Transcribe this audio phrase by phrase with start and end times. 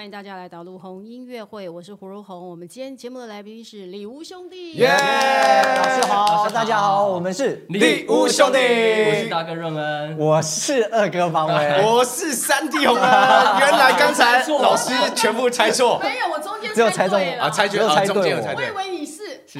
[0.00, 2.48] 欢迎大家来到陆鸿音乐会，我是胡如红。
[2.48, 4.72] 我们今天节目的来宾是李吴兄弟。
[4.72, 5.76] 耶、yeah！
[5.76, 8.56] 老师好，大家好，我们是李吴兄弟。
[8.56, 13.02] 我是大哥润恩，我是二哥方威， 我是三弟红恩。
[13.60, 18.72] 原来刚才老师全部猜错，没有，我中间只有猜对啊，猜对啊，中间有猜对。
[18.72, 19.58] 我以为你是是。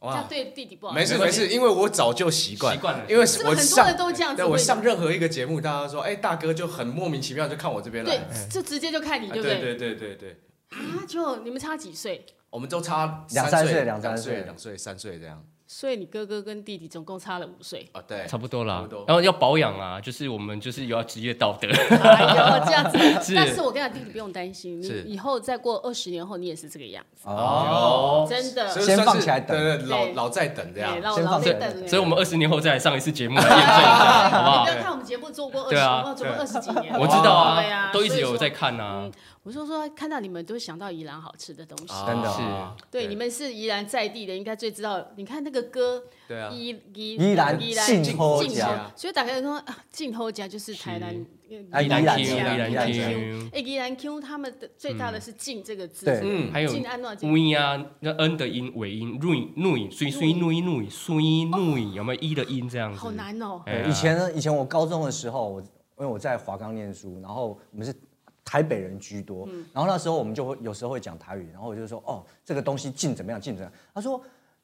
[0.00, 0.92] 这样对弟弟不好。
[0.92, 3.04] 没事没事，因为我早就习惯，习惯了。
[3.08, 4.42] 因为我上，很多人都这样子。
[4.42, 9.58] 对，我上任何一个节目，大家都说，哎，大哥就很莫名其妙就看我这边来，对，就直接就看你，对不对？
[9.60, 12.24] 对对对对啊，就你们差几岁？
[12.50, 15.44] 我们都差两三岁，两三岁，两岁三岁这样。
[15.70, 18.88] 所以你哥哥跟弟弟总共差了五岁啊，对，差不多啦。
[19.06, 21.68] 然后要保养啊，就是我们就是有要职业道德。
[22.02, 22.96] 哎呦，这样子。
[23.36, 27.28] 但是我跟他，弟弟不用担心，你以后再过二十年后，你也是这个样子。
[27.28, 28.66] 哦，真的。
[28.80, 30.98] 先放起来等，对对，老老在等这样。
[31.02, 31.86] 老老在等。
[31.86, 34.64] 所以我们二十年后再来上一次节目来验证一下，好不好？
[34.64, 36.98] 你不要看我们节目做过二十，做过二十几年。
[36.98, 39.06] 我知道啊，都一直有在看啊。
[39.48, 42.30] 我说说，看到你们都会想到宜兰好吃的东西，真的。
[42.30, 42.42] 是。
[42.90, 45.02] 对，你们是宜兰在地的，应该最知道。
[45.16, 51.14] 你看那个歌，对啊，宜宜宜兰宜兰镜头家，所以打开说啊，镜头家就是台南
[51.48, 52.40] 宜兰 Q，宜
[52.74, 56.70] 兰 Q，哎，宜兰 Q 他们的最大的是静这个字，嗯，还有
[57.22, 61.16] 尾啊，那 n 的音尾音，瑞瑞，水水瑞瑞，水
[61.50, 62.98] 瑞，有没有一的音这样子？
[62.98, 63.62] 好难哦。
[63.88, 67.94] 以前呢，以前我高中的时候，我因为我在华冈念书，然后我们是。
[68.48, 73.80] 台北人居多，然后那时候我们就会有时候会讲台语，然后我就说哦，这个东西进怎么样，进怎么样？
[73.92, 74.18] 他说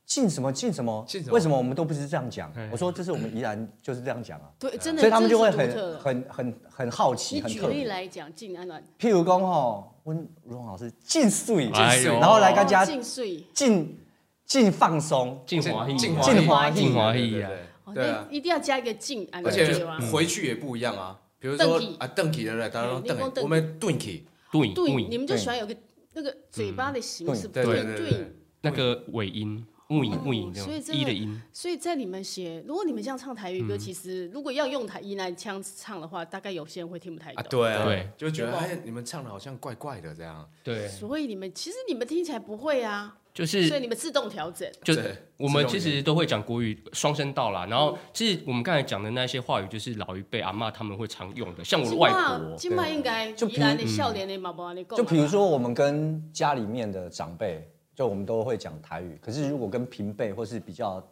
[0.07, 1.07] 进什么进什么？
[1.31, 2.51] 为什么我们都不是这样讲？
[2.73, 4.51] 我说这是我们宜兰就是这样讲啊。
[4.59, 5.03] 对，真的。
[5.03, 7.43] 所以他们就会很很很很好奇。
[7.43, 8.83] 你举例来讲，进安暖。
[8.99, 13.99] 譬如讲哈，温如红老师进水，然后来跟家进水，进
[14.47, 17.51] 进放松，进华裔，进华裔，进华裔啊。
[17.93, 21.21] 对啊，一定要加一个进，而且回去也不一样啊。
[21.45, 24.25] 比如说啊，邓起的来，大家都邓，我们顿起。
[24.51, 25.77] 对，你们就喜欢有个
[26.15, 28.33] 那个嘴巴的形式，对对，
[28.63, 31.39] 那个尾音，木音木音这种一的音。
[31.53, 37.45] 所以在你们写，如果你们这样唱台语歌，其实如果要用台宜兰腔唱的话，大概有些人会听不太懂。
[37.51, 40.49] 对啊，就觉得哎，你们唱的好像怪怪的这样。
[40.63, 40.89] 对。
[40.89, 43.19] 所以你们其实你们听起来不会啊。
[43.35, 44.71] 就是，所以你们自动调整。
[44.85, 44.95] 就
[45.37, 52.55] 我们其实都会讲国语双声道啦，然后其实我们刚才讲的那些话语，就是老一辈阿妈他们会常用的，像我的外婆。
[52.57, 59.19] 今麦应该就宜兰的笑脸的妈妈，就比如说我们跟家里面的长辈，就我们都会讲台语。
[59.21, 61.05] 可是如果跟平辈或是比较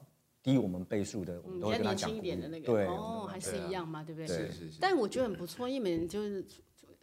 [0.44, 2.60] 低我们辈数的，我们都会跟他讲国语。
[2.60, 4.28] 对，哦，还是一样嘛，对不对？
[4.28, 4.78] 是是是。
[4.80, 6.46] 但我觉得很不错，因为你们就是。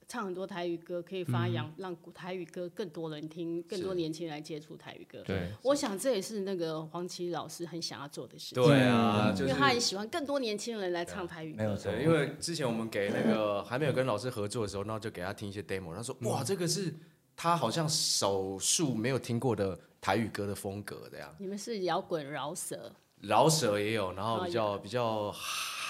[0.09, 5.21] 唱很多台语歌，可以发扬，让台语歌更多人听，更多年轻人来接触台语歌。
[5.23, 8.63] 对，我想这也是那个黄綺老师很想要做的事情。
[8.63, 11.57] 对啊，因为他很喜欢更多年轻人来唱台语歌。
[11.59, 16.91] 没有错，因为之前我们给那个还没有跟老师合作的时候，然后就给他听一些 demo，他说哇，这个是
[17.35, 21.31] 他好像少数没有听过的台语歌的风格这样。
[21.37, 22.91] 你们是摇滚饶舌？
[23.21, 25.31] 饶舌也有，然后比较比较。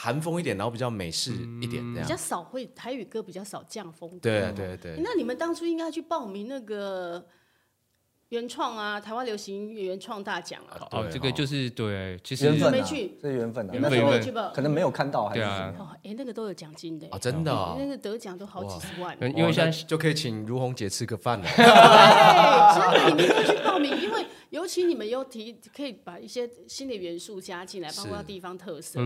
[0.02, 2.08] 韩风一点，然后比较美式一点这样。
[2.08, 4.20] 比较少会台语歌，比较少降风格。
[4.20, 4.98] 对对对。
[5.04, 7.22] 那你们当初应该去报名那个
[8.30, 10.88] 原创啊，台湾流行原创大奖啊。
[10.92, 13.78] 哦，这个就是对，其实缘分没去，是缘分的。
[13.78, 15.76] 那时候有去报，可能没有看到还是什么。
[15.80, 17.06] 哦，哎，那个都有奖金的。
[17.12, 17.76] 啊，真的。
[17.78, 19.18] 那个得奖都好几十万。
[19.36, 21.46] 因为现在就可以请如虹姐吃个饭了。
[21.58, 21.66] 对，
[22.74, 24.26] 真的，你们应该去报名，因为。
[24.50, 29.00] 尤其你们又提可以把一些新的元素加进来，包括地方特色，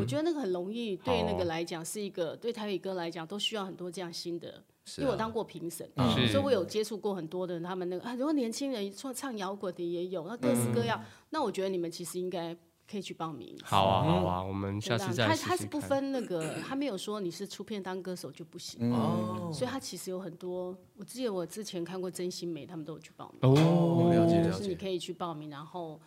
[0.00, 0.96] 我觉得那个很容易。
[0.96, 4.62] 对那个来讲是一个，对台语歌来讲都需要很多这样新的。
[4.96, 5.86] 因为我当过评审，
[6.30, 11.04] 所以我有接触过很多的人，他们那个很多年轻人唱唱摇滚的也有，那各式各样。
[11.30, 12.56] 那我觉得你们其实应该。
[12.90, 13.54] 可以去报名。
[13.62, 15.42] 好啊，好啊，我们下次再试试。
[15.44, 18.92] 他他是不分那个，他没有说你是出片当歌手就不行。
[18.92, 19.50] 哦。
[19.52, 23.38] 所以他其实有很多，我记得我之前看过真心美，他们都有去报名。
[23.42, 24.50] 哦，了解了解。
[24.50, 26.00] 就是你可以去报名，然后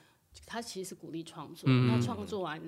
[0.46, 2.62] 他其实是鼓励创作，那创作完。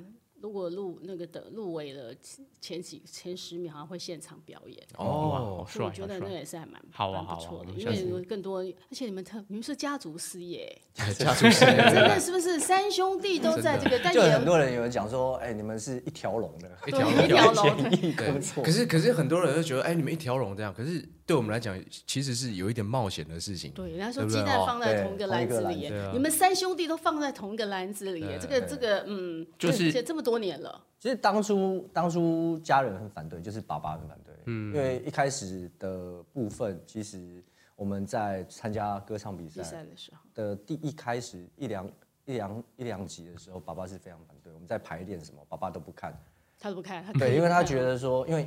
[0.43, 2.13] 如果入那个的入围了
[2.59, 4.77] 前几前十名，好像会现场表演。
[4.97, 10.69] 哦，所以我觉得那也是还蛮好蛮不错的，因为更多，而且你们特你们是家族事业，
[11.17, 11.77] 家族事业。
[11.77, 12.59] 真的是不是？
[12.59, 13.97] 三兄弟都在这个？
[14.03, 21.07] 但就很多人有人讲说，哎，你们是一条龙的，一条龙，一条龙， 可是可是很多人就觉得，哎，你们一条龙这样，可是。
[21.25, 23.71] 对我们来讲，其实是有一点冒险的事情。
[23.71, 30.83] 对，人家说鸡蛋放在同一个篮子里，你们三兄弟都放在同一个篮子里，这个这个嗯，就是这么多年了。
[30.99, 37.41] 其实当初当初家人很反对，就是爸爸很反对，嗯，因为一开始的部分，其实
[37.77, 41.89] 我们在参加歌唱比赛的时候的第一开始一两
[42.25, 44.51] 一两一两集的时候，爸爸是非常反对。
[44.51, 46.13] 我们在排练什么，爸爸都不看，
[46.59, 48.45] 他都不看，对，因为他觉得说，因为。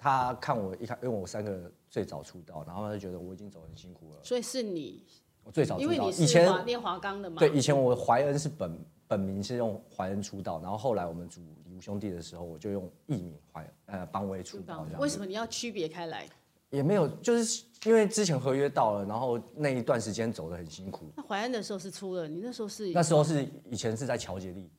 [0.00, 5.04] 他看我一看，因为我三个最早出道，然后他就觉得我已经走很辛苦了，所以是你，
[5.42, 14.86] 我最早出道，因为你是以前练华冈的嘛，对，以前我怀恩是本本名是用怀恩出道，然后后来我们组李吴兄弟的时候，我就用艺名怀呃邦威出道。
[14.98, 16.28] 为什么你要区别开来？
[16.70, 21.06] 也没有，就是因为之前合约到了，然后那一段时间走得很辛苦。
[21.16, 24.70] 那怀恩的时候是出了，你那时候是那时候是以前是在乔杰立。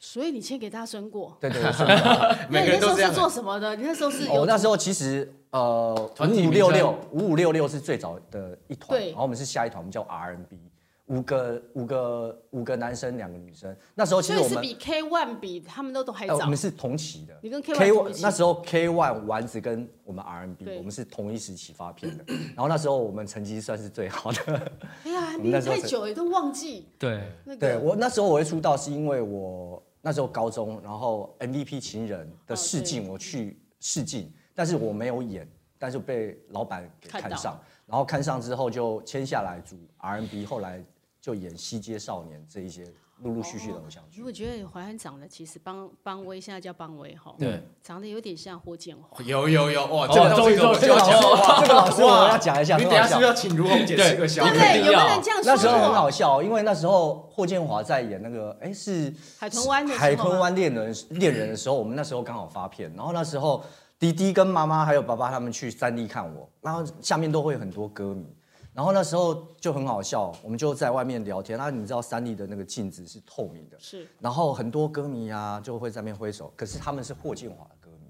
[0.00, 1.36] 所以你先给大孙过？
[1.40, 1.68] 对对 对。
[2.50, 3.74] 那你那时候是做什么的？
[3.74, 4.28] 你那时候是？
[4.28, 10.56] 我那时候其实呃，五五六六五五六六是最早的一团，然后我们是下一团，我们叫 RNB，
[11.06, 13.74] 五个五个五个男生两个女生。
[13.96, 16.36] 那时候其实我们是比 K One 比他们都都还早。
[16.36, 17.36] 我们是同期的。
[17.42, 22.24] 你跟 K One 那时候 K One 丸子跟我们 RNB，我们是同一时期发片的。
[22.54, 24.70] 然后那时候我们成绩算是最好的。
[25.04, 26.86] 哎呀，你太久了都忘记。
[26.98, 27.20] 对。
[27.58, 29.82] 对我那时候我会出道是因为我。
[30.00, 35.48] 那时候高中，然后 MVP 情人的试镜，我去试镜，但是我没有演，
[35.78, 40.84] 但是被老板给看上，然后看上之后就签下来组 R&B，后来
[41.20, 42.84] 就演《西街少年》这一些。
[43.22, 49.22] 陆陆续续的偶像剧，因为我觉得怀安长得其实邦邦威现在叫邦威哈，对，长得有点像霍建华。
[49.24, 54.50] 有有有哇，这个终于这个这个老师我要讲一下，你等下是不是要请如虹姐吃个宵夜？
[54.52, 55.52] 对对，有没有人这样说？
[55.52, 63.64] 那时候很好笑，因为那时候霍建华在演那个哎是海豚湾海豚湾恋人恋人的时候，我们那时候刚好发片，然后那时候
[63.98, 68.24] 弟弟跟妈妈还有爸爸他们去三 D 看我，然后下面都会有很多歌迷。
[68.78, 71.58] 然后那时候就很好笑，我们就在外面聊天。
[71.58, 74.06] 那你知道三立的那个镜子是透明的，是。
[74.20, 78.06] 然后很多歌迷啊就会在那边挥手，可是他们是霍建华的歌迷，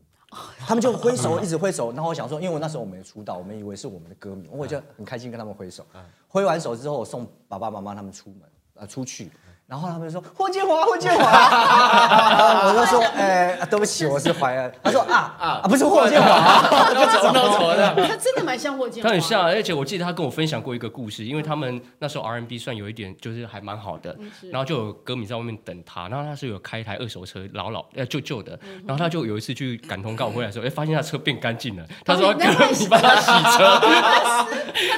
[0.58, 1.90] 他们就挥手 一直挥手。
[1.92, 5.86] 然后我想说，因为我那时候我没出道，我们以为是我们的歌迷，我就很开心跟他们挥手。
[6.28, 8.42] 挥完手之后，我送爸爸妈妈他们出门
[8.74, 9.30] 啊出去。
[9.68, 11.22] 然后他们就说霍建华，霍建华，
[12.68, 14.72] 我就说， 哎，对不起，我是怀恩。
[14.82, 17.94] 他说啊啊，不是霍建华，就走到。
[17.94, 24.16] 他真的蛮像霍建华，他很像，而且我记得他跟我分享过一个故事，因为他们那时候 R&B 算有一点，就是还蛮好的，
[24.50, 33.78] 然后就有歌迷在外面等他，然后他是有开一台二手车，老老呃旧旧的，然后他就有一次去赶通告回来的时候，哎，发现他车变干净了，他说歌迷帮他洗车，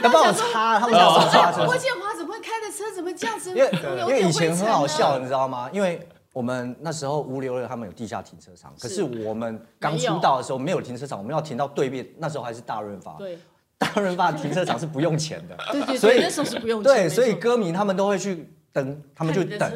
[0.01, 1.67] 他帮我擦，他们叫我擦车。
[1.67, 2.30] 霍建华怎么
[2.71, 2.85] 车？
[2.95, 3.51] 怎么这样子？
[3.51, 3.71] 因为
[4.01, 4.57] 因为以前。
[4.57, 5.71] 很好笑，你知道吗？
[5.73, 12.07] 因为我们那时候无流的，他们有地下停车场，可是我们刚出道的时候没有停车场，我们要停到对面。
[12.19, 13.39] 那时候还是大润发，对，
[13.79, 16.93] 大润发停车场是不用钱的， 对对，所以那时候是不用钱。
[16.93, 19.73] 对，所以歌迷他们都会去等，他们就等，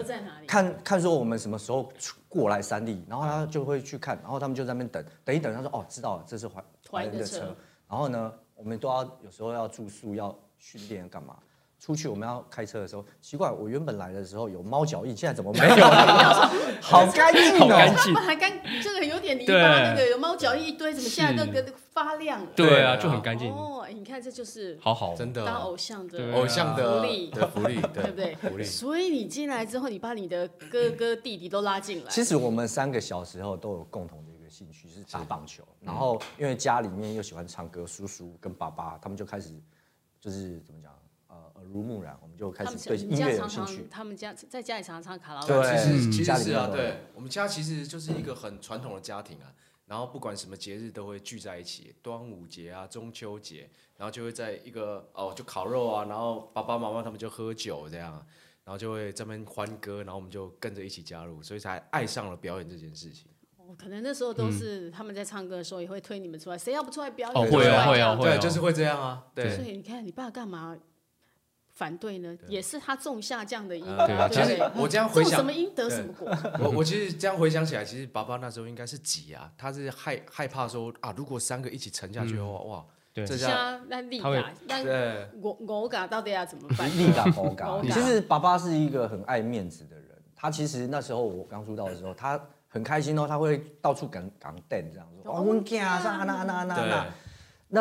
[0.46, 1.90] 看看说我们什么时候
[2.28, 7.54] 过来三立，然后他就会去看，然后他们就在那边等，等一等，他说哦，知道了，这是怀怀恩的车。
[7.88, 11.36] 然后呢，我们都要有时候要住宿，要训练，要干嘛？
[11.84, 16.50] 出去我们要开车的时候，奇怪，我原本来的时候有猫脚印，现在怎么没有了？
[16.80, 18.50] 好干净哦，干净，还干，
[18.82, 22.40] 这个有点泥巴，那个有猫脚印一堆，怎么现在那个发亮？
[22.56, 23.52] 对啊，就很干净。
[23.52, 28.34] 哦，你看这就是好好，真的当偶像的偶像的福利，福利，对不对？
[28.36, 28.64] 福利。
[28.64, 32.10] 所以你进来之后，你把你的哥哥弟弟都拉进来。
[32.10, 39.50] 其实我们三个小时候都有共同的一个兴趣是打棒球，然后因为家里面又喜欢唱歌，叔叔跟爸爸他们就开始
[40.18, 40.90] 就是怎么讲？
[41.64, 43.86] 耳濡目染，我们就开始对音乐有兴趣。
[43.90, 45.52] 他们家在家里常常唱卡拉 OK。
[45.52, 49.52] 对，其实其实是啊，对，我们家其实就是一个很传统的家庭啊。
[49.86, 58.12] 然后不管什么节日都会聚在一起，端午节啊、中秋节，然后就会在一个哦，就烤肉啊，然后爸爸妈妈他们就喝酒这样，
[58.64, 63.26] 然后就会这边欢歌，然后我们就跟着一起加入，所以才爱上了表演这件事情。
[63.58, 67.46] 哦，可能那时候都是他们在唱歌的时候也会推你们出来，谁要不出来表演？
[67.46, 69.26] 哦，会啊，会啊，会啊，对，就是会这样啊。
[69.34, 70.74] 对，所以你看，你爸干嘛？
[71.74, 73.84] 反对呢，也是他种下这样的因。
[73.84, 76.30] 对，其实我这样回想，种什么因得什么果。
[76.60, 84.84] 我我其实这样回想起来，其实爸爸那时候应该是急啊，他是害害怕说啊，如果三个一起沉下去的话，哇，这下那力嘎，那
[85.42, 86.88] 我我嘎到底要怎么办？
[86.96, 87.82] 力嘎我嘎。
[87.82, 96.76] 其实爸爸是一个很爱面子的人，他其实那时候我刚出道的时候，他很开心哦，他会到处讲讲电这样说，哦，我讲啊，那那那那。
[96.76, 97.06] 那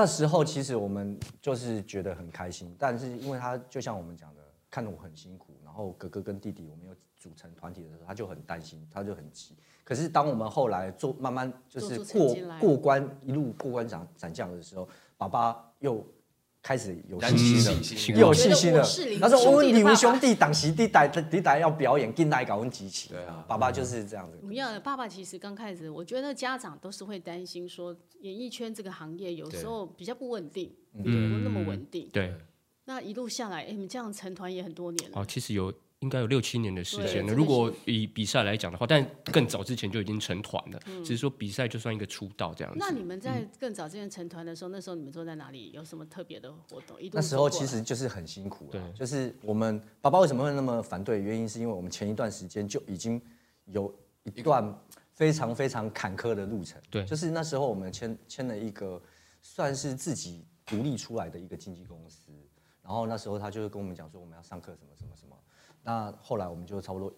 [0.06, 9.56] 时候其实我们就是觉得很开心，但是因为他就像我们讲的，看得我很辛苦，然后哥哥跟弟弟我们又组成团体的时候，他就很担心，他就很急。
[9.84, 14.88] 可是当我们后来做慢慢就是过过关一路过关斩斩将的时候，
[15.18, 16.06] 爸爸又。
[16.64, 18.82] 开始有信心了，又有信心了。
[19.20, 24.38] 他说：“我们李吴兄弟党席地带地带要表演，进来搞问机器。”对啊，爸爸就是这样子。
[24.38, 32.10] 不要的，爸爸其实刚开始，我觉得家长都是会担心说，演艺圈这个行业有时候比较不稳定，不那么稳定。
[32.14, 32.34] 对。
[32.86, 35.22] 那一路下来，哎，你们这样成团也很多年了。
[35.22, 37.34] 哦，其实有应该有六七年的时间了。
[37.34, 42.80] 如果以比赛来讲的话，但更早之前就已经成团了，只是说比赛就算一个出道这样子。
[42.80, 45.72] 那你们在更早之前成团的时候，那时候你们坐在哪里？
[45.72, 46.98] 有什么特别的活动？
[47.14, 51.22] 那时候其实就是很辛苦对了，就是我们爸爸为什么会那么反对？
[51.22, 53.22] 原因是因为我们前一段时间就已经
[53.66, 53.94] 有
[54.24, 54.78] 一段
[55.14, 56.82] 非常非常坎坷的路程。
[56.92, 59.02] 对就是那时候我们签签了一个
[59.42, 62.32] 算是自己独立出来的一个经纪公司，
[62.82, 65.38] 然后那时候他就是跟我们讲说我们要上课什么什么什么。
[65.84, 67.14] 那后来我们就差不多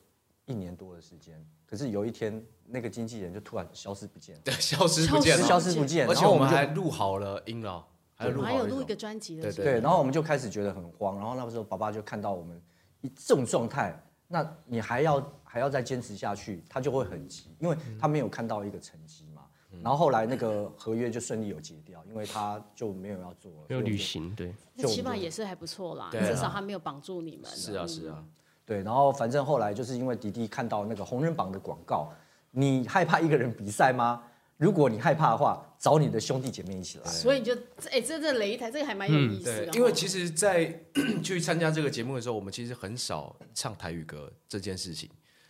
[0.46, 12.62] 一年多的时间，可是有一天那个经纪人就突然消失不见， 对，消失不见了，消失不见，而且我们然后我们还录好了音了，还有录好了还有录一个专辑的对，对，然后我们就开始觉得很慌，然后那个时候爸爸就看到我们
[13.02, 19.44] 以这种状态，那你还要还要再坚持下去，他就会很急，因为他没有看到一个成绩嘛。
[19.84, 23.82] 然后后来那个合约就顺利有结掉，因为他就没有要做了，没有。
[23.82, 27.46] 旅行，对，那起码也是还不错啦，至少他没有绑住你们。
[27.52, 28.24] 是啊是啊，
[28.66, 32.12] 对，然后反正后来就是因为迪迪看到那个红人榜的广告，
[32.52, 34.24] 你害怕一个人比赛吗？
[34.58, 37.06] 如果你害怕的话，找你的兄弟姐妹一起来。
[37.06, 37.54] 所以你就
[37.92, 40.82] 哎，这这擂台，这个还蛮有意思的因为其实，在
[41.22, 45.10] 去参加这个节目的时候，我们其实很少唱台语歌这件事情。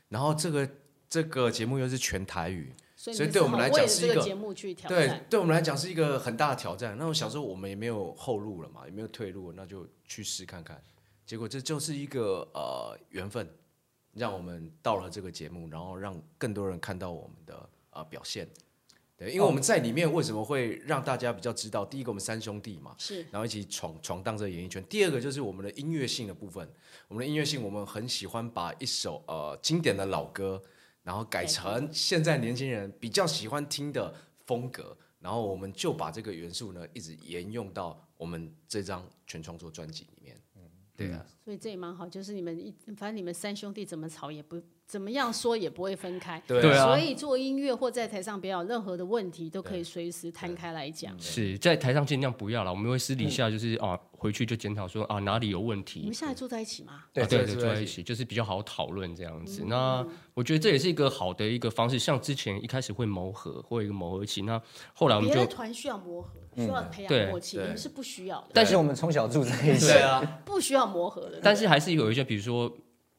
[0.10, 0.68] 然后这个
[1.08, 6.98] 这个节目又是全台语，所以所以对我们来讲是一个为了这个节目去挑对战。，对我们来讲是一个很大的挑战。
[6.98, 10.82] 那我想说，我们也没有后路了嘛，也没有退路，那就去试看看。
[11.26, 13.50] 结果这就是一个呃缘分，
[14.14, 18.48] 让我们到了这个节目，然后让更多人看到我们的呃表现。
[19.18, 21.86] 对，因为我们在里面为什么会让大家比较知道？
[21.86, 24.84] 第一个，我们三兄弟嘛，是然后一起闯闯荡这个演艺圈。
[24.90, 26.70] 第二个就是我们的音乐性的部分，
[27.08, 30.62] 我们的音乐性，我们很喜欢把一首呃经典的老歌，
[31.02, 34.14] 然后改成现在年轻人比较喜欢听的
[34.46, 40.38] 风格，然后我们就把这个元素呢一直沿用到我们这张全创作专辑里面。
[40.98, 46.42] 对啊，所以这也蛮好，就是你们一，反正你们三兄弟怎么吵也不怎么样说也不会分开。
[46.48, 51.18] 对对啊所以做音乐或在台上表演，任何的问题都可以随时摊开来讲。
[51.20, 56.14] 是在台上尽量不要了，我们会私底下就是啊回去就检讨说啊哪里有问题你们。
[56.14, 57.04] 现在住在一起吗？
[57.12, 59.64] 对啊对对，住在一起就是比较好讨论这样子。
[59.66, 64.62] 那我觉得这也是一个好的一个方式，像之前一开始会磨合，会有一个磨合期，那
[64.94, 71.40] 后来我们就别的团需要磨合，需要培对养默契，你们是不需要的，但是我们从小住在一起，对啊， 不需要磨合的。
[71.42, 72.72] 但是还是有一些，比如说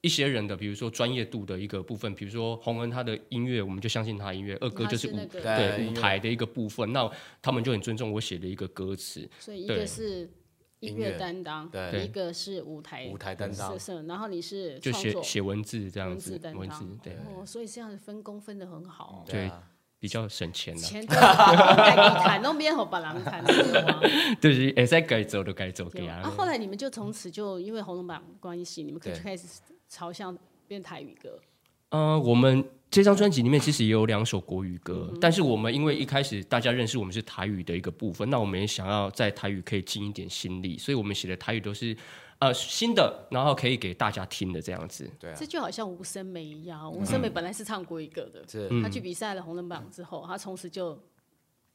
[0.06, 7.10] 一些人的，比如说专业度的一个部分，比如说洪恩他的音乐，我们就相信他音乐；二哥就是舞是那个对对舞台的一个部分，那
[7.42, 9.28] 他们就很尊重我写的一个歌词。
[9.40, 10.30] 所以一个是
[10.78, 12.04] 音乐担当，对。
[12.04, 13.76] 一个是舞台舞台担当。
[13.76, 16.78] 是是然后你是就写写文字这样文字子，文担当。
[16.78, 17.12] 字，对。
[17.14, 19.25] 哦，所以这样子分工分的很好。
[19.26, 19.62] 对啊，
[19.98, 20.80] 比较省钱啦。
[20.80, 21.14] 钱都
[21.76, 23.52] 该你谈，都别和别人谈的
[24.40, 26.20] 就是也在该走的该走的啊。
[26.22, 26.30] 啊，。
[26.30, 29.22] 后来你们就从此就因为红龙榜关系，你们可以对。
[29.22, 29.48] 开始
[29.97, 30.37] 朝向
[30.69, 31.41] 变台语歌。
[31.88, 41.97] 呃，我们这张专辑里面其实也有两首国语歌，嗯但是我们因为一开始大家认识我们是台语的一个部分，那我们也想要在台语可以尽一点心力，所以我们写的台语都是
[42.41, 45.11] 呃新的，然后可以给大家听的这样子。
[45.19, 45.35] 对啊。
[45.38, 50.99] 这，就好像吴森美一样，吴嗯森美本来是唱国语歌的，是他去比赛了红人榜之后，他从此就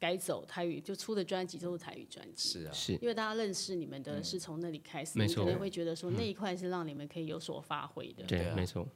[0.02, 2.50] 改走台语，就出的专辑都是台语专辑。
[2.50, 2.94] 是啊，是。
[2.94, 5.44] 因为大家认识你们的是从那里开始，没错。
[5.44, 8.56] 你可能会觉得说那一块是让你们可以有所发挥的，对，对啊。
[8.56, 8.88] 没错。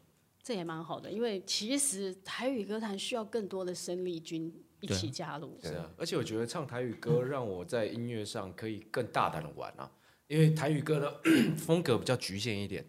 [0.42, 1.12] 这也蛮好的。
[1.12, 5.56] 因为其实台语歌坛需要更多的生力军一起加入。
[5.62, 9.92] 是啊，而且我觉得唱台语歌让我在音乐上可以更大胆的玩啊，
[10.26, 11.22] 因为台语歌的
[11.56, 12.84] 风格比较局限一点，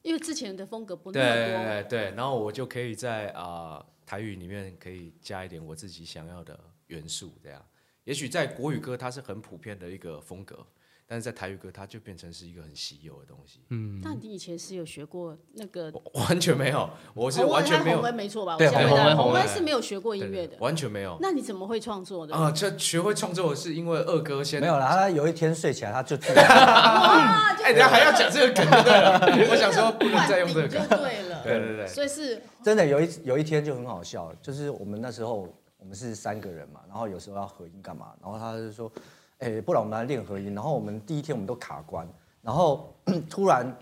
[0.00, 6.58] 因为之前的风格不那么多，对对，然后我就可以在啊、呃台语里面可以加一点我自己想要的
[6.88, 7.64] 元素，这样。
[8.04, 10.66] 也许在国语歌它是很普遍的一个风格，
[11.06, 13.60] 但是在台语歌它就变成是一个很稀有的东西。
[13.68, 18.56] 嗯，那你以前是有学过那个完全没有，我是完全没有，恩没错吧？
[18.56, 20.56] 对我想回答洪恩洪恩是没有学过音乐的。
[20.58, 21.18] 完全没有。
[21.20, 22.34] 那你怎么会创作的？
[22.34, 24.88] 啊，这学会创作是因为二哥先没有啦。
[24.90, 29.20] 他有一天睡起来，他就自己 哇，就哎，等一下还要讲这个梗对了。
[29.50, 30.88] 我想说不能再用这个就梗。
[30.88, 31.42] 对了。
[31.42, 38.90] 对对对，所以是真的有一有一天就很好笑，就是我们那时候我们是三个人嘛，然后有时候要合音干嘛，然后他就说，
[39.38, 40.54] 哎、不然我们来练合音。
[40.54, 42.06] 然后我们第一天我们都卡关，
[42.42, 42.92] 然后
[43.30, 43.74] 突然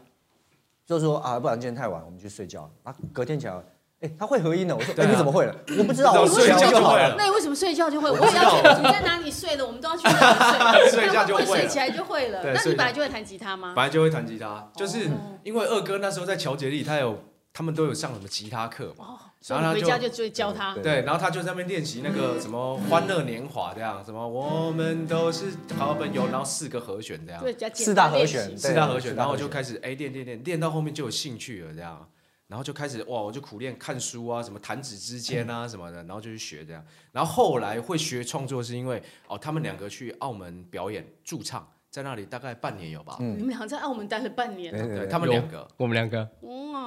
[0.84, 2.70] 就说啊，不然今天太晚，我们去睡觉。
[2.82, 3.54] 啊，隔天起来，
[4.00, 4.76] 哎、他会合音的。
[4.76, 5.56] 我说，哎、你怎么会了？
[5.78, 7.02] 我不知道，我睡觉就好了。
[7.02, 8.10] 就会了那你为什么睡觉就会？
[8.10, 10.90] 我也要去，你在哪里睡的，我们都要去哪里睡。
[10.90, 12.40] 睡觉就会了那会睡起来就会了。
[12.44, 13.72] 那你本来就会弹吉他吗？
[13.74, 15.12] 本来就会弹吉他，就是哦
[15.42, 17.18] 因为二哥那时候在乔杰利，他有
[17.56, 20.74] 他们都有上什么吉他课嘛，哦，然后他就回家就追教他。
[20.74, 25.46] 对对，然后他就在那边练习那个什么欢乐年华这样，什么我们都是
[25.78, 29.16] 好朋友，然后四个和弦这样，对，比较简单四大和弦四大和弦，四大和弦。
[29.16, 32.06] 然后就开始哎练练练，练到后面就有兴趣了这样，
[32.48, 36.84] 然后就开始哇，我就苦练看书啊，什么弹指之间啊什么的，然后就去学这样。
[37.12, 43.16] 然后后来会学创作，是因为哦，他们两个去澳门表演驻唱，在那里大概半年有吧。
[43.20, 44.70] 嗯、你们俩在澳门待了半年。
[44.70, 46.28] 对，对他们两个，我们两个。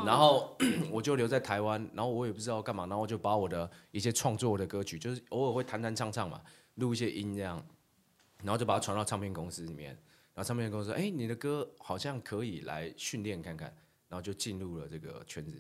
[0.06, 0.56] 然后
[0.94, 6.40] 我就留在台湾，然后我也不知道干嘛，然后我就把我的一些创作的歌曲，就是偶尔会弹弹唱唱嘛，
[6.76, 7.60] 录一些音这样，
[8.44, 9.98] 然后就把它传到唱片公司里面。
[10.36, 13.76] 然后唱片公司说：“哎，你的歌好像可以来训练看看。”
[14.10, 15.60] 然后就进入了这个圈子，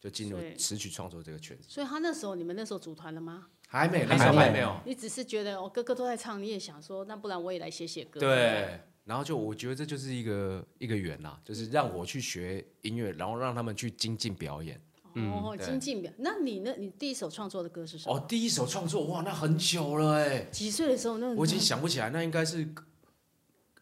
[0.00, 1.64] 就进入词曲创作这个圈子。
[1.68, 3.48] 所以他那时候，你们那时候组团了吗？
[3.72, 4.76] 还没，那时候还没有。
[4.84, 8.18] 你只是觉得我哥哥都在唱，你也想说，那不然我也来写写歌。
[8.18, 8.80] 对。
[9.04, 14.80] 然后就我觉得这就是一个一个缘呐，就是让我去学音乐，然后让他们去精进表演。
[15.14, 16.12] 哦，精进表。
[16.18, 16.74] 那你呢？
[16.76, 18.16] 你第一首创作的歌是什么？
[18.16, 20.40] 哦，第一首创作哇，那很久了哎。
[20.50, 21.18] 几岁的时候？
[21.18, 22.68] 那我已经想不起来，那应该是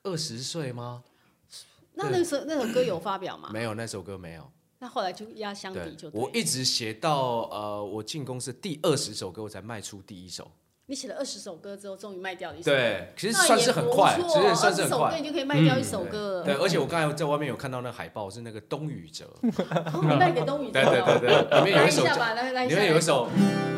[0.03, 1.03] 二十岁吗？
[1.95, 3.51] 那那首那首歌有发表吗？
[3.53, 4.51] 没有，那首歌没有。
[4.81, 6.09] 那后来就压箱底就。
[6.13, 10.51] 我一直写到呃，我进公司第二十首歌，我才卖出第一首。
[10.87, 12.71] 你写了二十首歌之后，终于卖掉了一首。
[12.71, 15.21] 对，其实算是很快，其实算是很快。
[15.21, 16.45] 你就可以卖掉一首歌了。
[16.45, 19.29] 对，而且我刚才在外面有看到那海报，是那个冬雨哲。
[20.19, 20.83] 卖给冬雨哲。
[20.83, 22.05] 对对对对，里面有一首。
[22.05, 23.29] 里面有一首。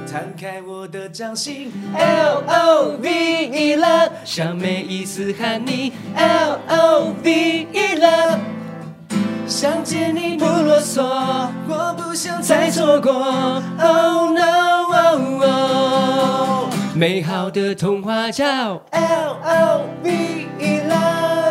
[0.09, 8.60] 摊开我的掌心，L O V E love，像每一次和你，L O V E love。
[9.61, 11.03] 想见你不啰嗦，
[11.69, 13.13] 我不想再错过。
[13.79, 14.41] Oh no，
[16.95, 21.50] 美好的童话叫 L O V E love。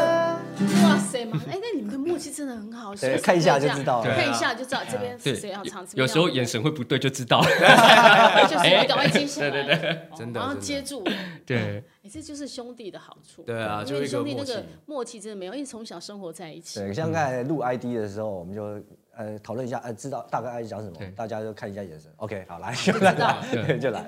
[1.24, 5.86] 哎，那你们的默契真的很好，对，看一下就知道，看一下就知道这边是谁要唱。
[5.96, 11.04] 有时候眼神会不对就知道，就是你赶快接下来，对对对， 真的，然后接住，
[11.46, 11.84] 对。
[12.02, 13.44] 哎，这就是兄弟的好处。
[13.44, 16.80] 对啊，因为兄弟那个默契真的没有，因为从小生活在一起。
[16.80, 18.82] 对，像刚才录 ID 的时候，我们就
[19.16, 22.10] 呃讨论一下，呃，知道大概 ID 讲什么，大家就看一下眼神。
[22.16, 24.08] OK，好，来，就来，对，就来。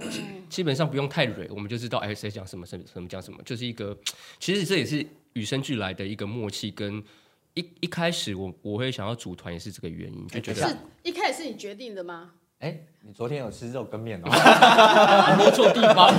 [0.49, 3.95] 基本上不用太蕊，我们就知道哎谁讲什么，什么什么讲什么，就是一个，
[4.39, 6.71] 其实这也是与生俱来的一个默契。
[6.71, 7.03] 跟
[7.53, 12.31] 一一开始我我会想要组团也是这个原因，就觉得是一开始是你决定的吗？
[12.59, 14.29] 哎，你昨天有吃肉跟面哦？
[15.37, 16.13] 摸错地方。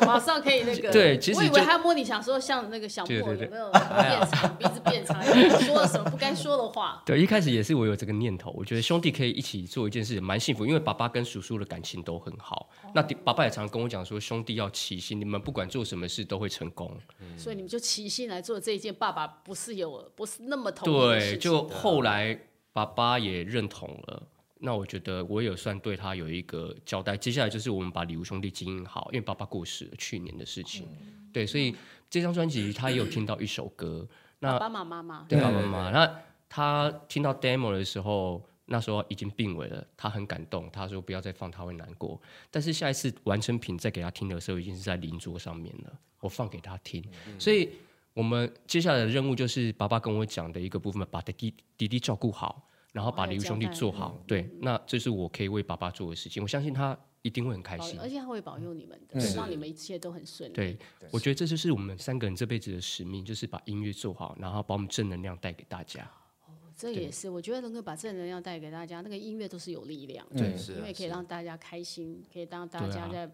[0.06, 5.22] 马上可以那个，对，其实我以为他摸你，想说像那个小莫有没有变长，鼻子变长，
[5.60, 7.02] 说了什么不该说的话。
[7.06, 12.68] 对，一开始也是我有这个念头，我觉得兄弟可以一起做一件事，蛮幸福，因为爸爸跟叔叔的感情都很好。
[12.94, 16.96] 那爸爸也常跟我讲说，兄弟要齐心，你们不管做什么事都会成功。
[17.36, 20.98] 所以你们就齐心来做这一件，爸爸不是有不是那么同意。
[20.98, 22.38] 对，就后来
[22.72, 24.22] 爸爸也认同了。
[24.62, 27.16] 那我觉得我也算对他有一个交代。
[27.16, 30.86] 接下来就是我们把礼物兄弟经营好，因为爸爸过世了，去年的事情。
[31.00, 31.74] 嗯、对，所以
[32.10, 34.06] 这张专辑他也有听到一首歌。
[34.38, 35.90] 那爸爸妈妈，对爸爸妈妈。
[35.90, 42.20] 那他听到 demo 的时候，那时候已经病危了，他很感动，他说不要再放，他会难过。
[42.50, 47.02] 但是下一次完成品再给他听的时候，已经是在灵桌上面了，我放给他听。
[47.26, 47.70] 嗯、所以
[48.12, 52.66] 我们接下来的任务就是爸爸跟我讲的一个部分，把弟弟弟弟照顾好。
[52.92, 56.42] 然后把礼物兄弟做好，对，那这是我可以为爸爸做的事情。
[56.42, 60.54] 我相信他一定会很开心，而且他会保佑你们的，希望你们一切都很顺利。
[60.54, 60.76] 对，
[61.12, 66.02] 我觉得这就是我们三个人这辈子的使命，就是把音乐做好，然后把我们正能量带给大家。
[66.46, 73.30] 哦，这也是我觉得能够把正能量带给大家，那个音乐都是有力量，对，因为可以让大家开心，可以让大家在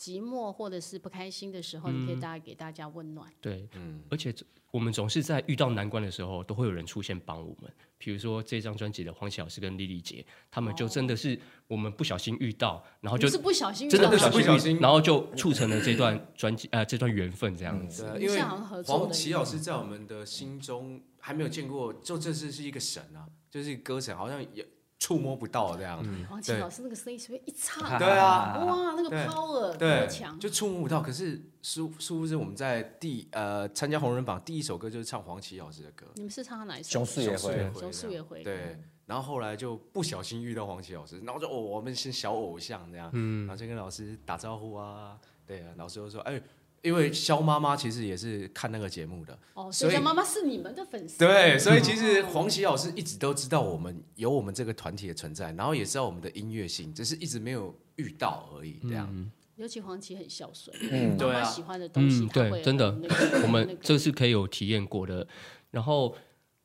[0.00, 3.30] 寂寞或者是不开心的时候，你可以大家给大家温暖。
[3.42, 4.34] 对，嗯，而且。
[4.72, 7.68] 我们总是在遇到难关的时候，都会有人出现帮我们。
[7.98, 11.36] 比如说这张专辑的黄綺老师跟丽丽姐，他们就真的是
[11.66, 18.16] 我们不小心遇到，然后就是不小心，真的不小心，然后就促成了这段专辑，呃，这段缘分这样子。
[18.20, 24.64] 因为黄綺老师在我们的心中还没有见过，就这次是一个神啊，就是一个歌神，好像也。
[25.00, 31.00] 触摸不到这样，黄綺老师那个声音随便一唱，对啊，哇，那个 power 多强，就触摸不到。
[31.00, 36.06] 可是殊殊不知我们在第呃参加红人榜第一首歌就是唱黄綺老师的歌。
[36.16, 36.90] 你们是唱他哪一首？
[36.90, 38.44] 熊市也会，熊市也会。
[38.44, 43.10] 对，然后后来就不小心遇到黄綺老师，然后就哦，我们是小偶像这样，
[43.46, 46.40] 然后就跟老师打招呼啊，对啊，老师就说哎。
[46.82, 51.18] 因为肖妈妈其实也是看那个节目的，哦，所以萧妈妈是你们的粉丝。
[51.18, 58.78] 对， 所以其实黄奇老师一直都知道我们有我们这个团体的存在，然后也知道我们的音乐性，只是一直没有遇到而已。
[58.82, 62.98] 这样，尤其黄綺很孝顺，嗯，对啊，喜欢的东西，对，真的，
[63.42, 65.26] 我们这是可以有体验过的。
[65.70, 66.16] 然后，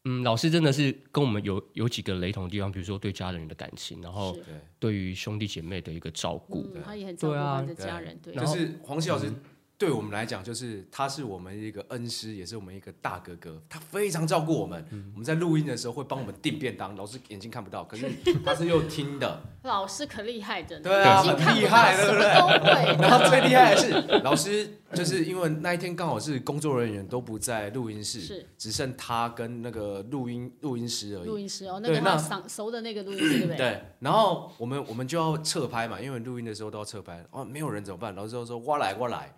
[0.06, 4.34] 嗯，老师真的是跟我们有有几个雷同的地方，比如说对家人的感情，然后
[4.80, 8.18] 对于兄弟姐妹的一个照顾，他也很照顾他的家人。
[8.24, 9.30] 对，就是黄綺老师。
[9.78, 13.62] 对我们来讲，就是他是我们一个恩师，也是我们一个大哥哥。
[13.68, 14.86] 他非常照顾我们。
[14.92, 18.10] 嗯、我们在录音的时候会帮我们订便当，老师眼睛看不到，可是
[18.46, 19.42] 他是又听的。
[19.64, 23.02] 老师可厉害的，对啊，很厉害，对不对？
[23.02, 23.92] 然后最厉害的是
[24.24, 31.26] 老师，就是因为那一天刚好是工作人员都不在录音室，是只剩他跟那个录音录音师而已。
[31.26, 33.58] 录音师哦，那个他熟的那个录音师，对不对？
[33.58, 33.82] 对。
[34.00, 37.26] 然后我们我们就要侧拍嘛，因为录音的时候都要侧拍。
[37.32, 38.14] 哦，没有人怎么办？
[38.16, 39.34] 老师就说：“我来，我来。”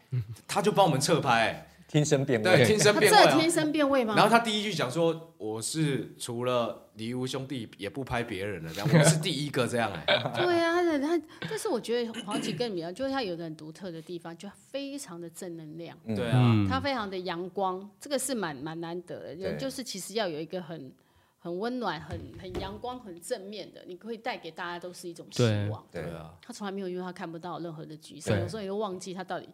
[0.48, 4.13] 他就帮我们侧拍，听声辨位，对，听声辨位，这听声辨位吗？
[4.16, 15.98] 然后他第一句讲说：“我是除了里乌兄弟也不拍别人了，这样我是第一个这样。”哎，对啊，他他，但是我觉得黄琦跟你们，就是他有一个很独特的地方，就非常的正能量。
[16.08, 19.36] 对啊，他非常的阳光，这个是蛮蛮难得的。
[19.36, 20.92] 人就是其实要有一个很
[21.40, 25.86] 很温暖、很很阳光、很正面的，你可以带给大家都是一种希望。
[25.90, 29.48] 对啊，他从来没有因为他看不到任何的沮丧，有时候也会忘记他到底。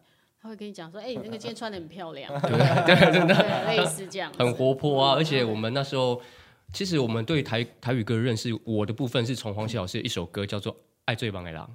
[0.44, 2.30] 他会跟你讲说：“哎、欸，你那个今天穿的很漂亮。
[2.44, 3.34] ”对对真的，
[3.66, 4.30] 类似这样。
[4.38, 6.20] 很活泼啊，而且我们那时候，
[6.70, 10.70] 其实我们对台台语歌认识，我的部分是从黄西老师的一首歌叫做
[11.06, 11.66] 《爱最棒的狼》，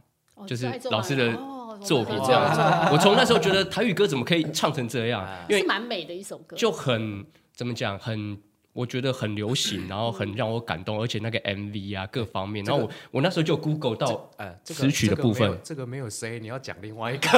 [0.46, 1.36] 就是老师的
[1.82, 2.62] 作品这样子。
[2.94, 5.28] 我从那时候觉得台语歌怎么可以唱成这样？
[5.50, 8.40] 因为是蛮美的一首歌，就很怎么讲很。
[8.72, 17.30] 我觉得很流行， 然后很让我感动，而且那个 MV 啊各方面，然后我我那时候就 Google 到呃词曲的部分，这个没有 C，你要讲另外一个，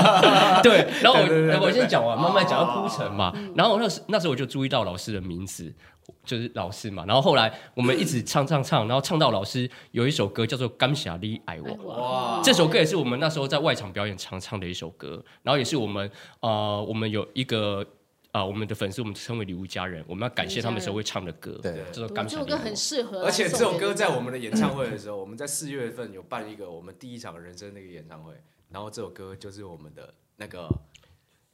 [0.62, 5.72] 对，然后我我先讲完，慢慢讲到铺陈嘛，然后那时那时候我就注意到老师的名字，
[6.24, 17.86] 就是老师嘛，然后后来我们一直唱唱唱，然后唱到老师有一首歌叫做《感谢你爱我》，哇，这首歌也是我们那时候在外场表演常唱的一首歌，然后也是我们呃我们有一个。
[18.32, 21.58] 啊，我们的粉丝，我们称为礼物家人，我们要感谢他们时候会唱的歌。
[21.62, 23.24] 对，这首歌很适合。
[23.24, 28.34] 而且这首歌在我们的 演唱会的时候，我们在四月份有办一个我们第一场人生那个演唱会，
[28.70, 30.68] 然后这首歌就是我们的那个。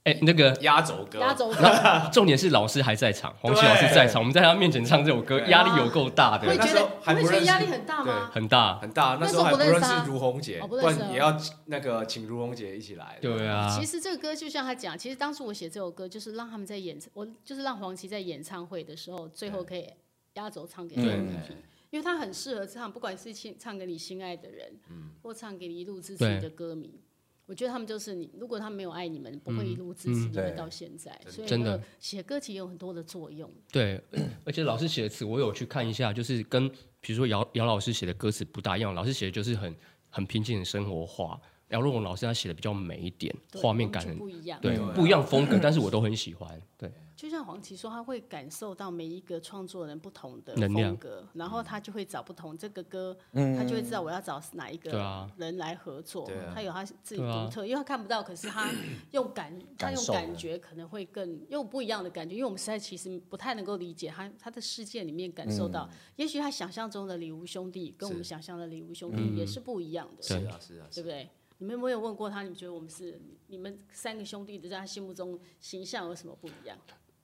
[0.07, 2.09] 哎，那个压轴歌，压轴歌。
[2.13, 6.47] 重点是老师还在场，黄琦老师在场，我们在他面前唱这首歌，压力有够大的。
[6.47, 8.31] 会觉得会觉得压力很大吗？
[8.33, 9.19] 很大很大。
[9.21, 13.19] 那时候还不认识如红姐，不然也要那个请如红姐一起来。
[13.21, 13.69] 对啊。
[13.77, 19.93] 其实这个歌就像他讲，其实当初我写这首歌，就是让他们在演，我就是让黄琦在演唱会的时候，最后可以
[20.35, 21.57] 压轴唱给他们听，
[21.91, 27.01] 因为他很适合唱，不管是唱给你心爱的人，嗯或唱给你一路支持你的歌迷。
[27.47, 31.17] 我觉得他们就是你，如果他们没有爱你们，不会一路支持你们到现在。
[31.29, 33.51] 所以真的写歌其实有很多的作用。
[33.71, 34.03] 对，
[34.45, 36.69] 而且老师写的词，我有去看一下，就是跟
[37.01, 38.93] 比如说姚姚老师写的歌词不大一样。
[38.93, 39.75] 老师写的就是很
[40.11, 46.61] 很平静的生活化，姚若龙老师他写的比较美一点，画面感很不一样，对，不一样风格，但是我都很喜欢。
[46.79, 46.93] 对。
[47.17, 54.91] 就像黄琦说，他会感受到每一个创作人不同的风格，然后他就会找不同这个歌，他就会知道我要找哪一个
[55.39, 56.31] 人来合作。
[56.55, 58.71] 他有他自己独特，因为他看不到，可是他
[59.13, 62.35] 用感， 他用感觉可能会更用不一样的感觉。
[62.35, 70.23] 因为我们实在其实不太能够理解他他的世界里面感受到，也许他想象中的里乌兄弟跟我们想象的里乌兄弟也是不一样的。
[70.23, 71.27] 是啊，是啊，对不对？
[71.59, 72.43] 你们有没有问过他？
[72.43, 76.77] 你们觉得我们是你们三个兄弟的，在他心目中形象有什么不一样？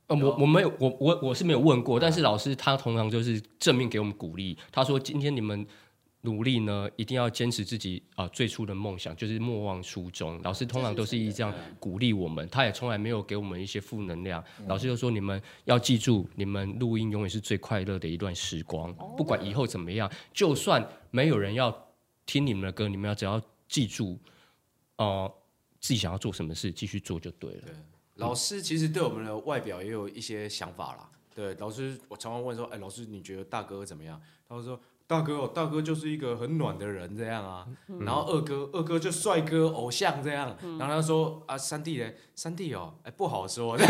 [0.09, 4.59] 呃我我没有我我我是没有问过，但是老师他通常就是正面给我们鼓励。
[4.71, 5.65] 他说：“今天你们
[6.23, 14.43] 努力呢，一定要坚持自己啊、呃、最初的梦想，就是莫忘初衷。”老师通常都是以这样鼓励我们，他也从来没有给我们一些负能量。
[14.67, 21.89] 老师就说：“你们要记住，你们录音永远是最快乐的一段时光，不管以后怎么样，就算没有人要
[22.27, 23.41] 听你们的歌，你们要只要
[23.73, 24.19] 记住，
[24.97, 25.35] 呃，
[25.81, 27.75] 自己想要做什么事，继续做就对了。”对
[28.17, 31.11] 老师其实对我们的外表也有一些想法啦。
[31.35, 34.79] 对，老师，我常常问说：“哎，老师，你觉得大哥怎么样？”他会说。
[35.07, 37.67] 大哥哦，大哥就是一个很暖的人这样啊，
[38.01, 43.85] 然后二哥，二哥就帅哥偶像这样，然后他说啊，三弟嘞，三弟哦，哎不好说， 他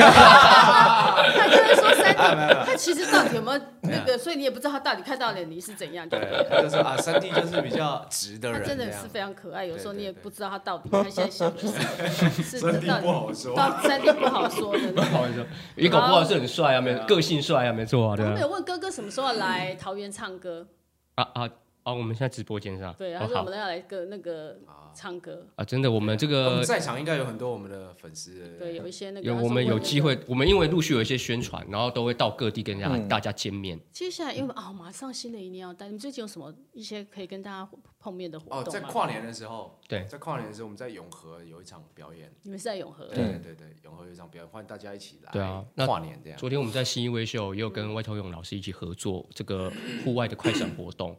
[1.49, 6.19] 就是说三弟，他其实到底有没有那个，所以你也不知道他到底看到的你是怎样，对，
[6.51, 15.47] 他就说啊，三弟就是比较直的人，他真的是非常可爱，有时候你也不知道他到底他现在想的是什么， 是到底不好说，到三弟不好说的，不好说，
[15.77, 18.25] 一个不好是很帅啊，没个性帅啊，没错啊，对。
[18.25, 20.67] 他们有问哥哥什么时候来桃园唱歌？
[21.15, 21.51] 啊啊
[21.83, 21.93] 啊！
[21.93, 24.57] 我们现在直播间上，对，然后我们要来个那个
[24.95, 25.65] 唱歌啊！
[25.65, 33.79] 真的，我们这个在场应该有很多我们的粉丝，对，有一些那个有我们有机会，我们因为陆续有一些宣传，然后都会到各地跟大家大家见面。
[33.91, 37.69] 接下来因为啊，马上新的一年要到，你们最近有什么一些可以跟大家
[37.99, 38.61] 碰面的活动？
[38.61, 42.31] 哦，在跨年的时候，对，在跨年的时候，我们在永和有一场表演。
[42.43, 43.07] 你们是在永和？
[43.09, 45.33] 对对对，永和有一场表演，欢迎大家一起来。
[45.33, 46.39] 对啊，跨年这样。
[46.39, 49.73] 昨天我们在新一微秀也有跟外头勇老师一起合作这个
[50.05, 51.17] 户外的快闪活动，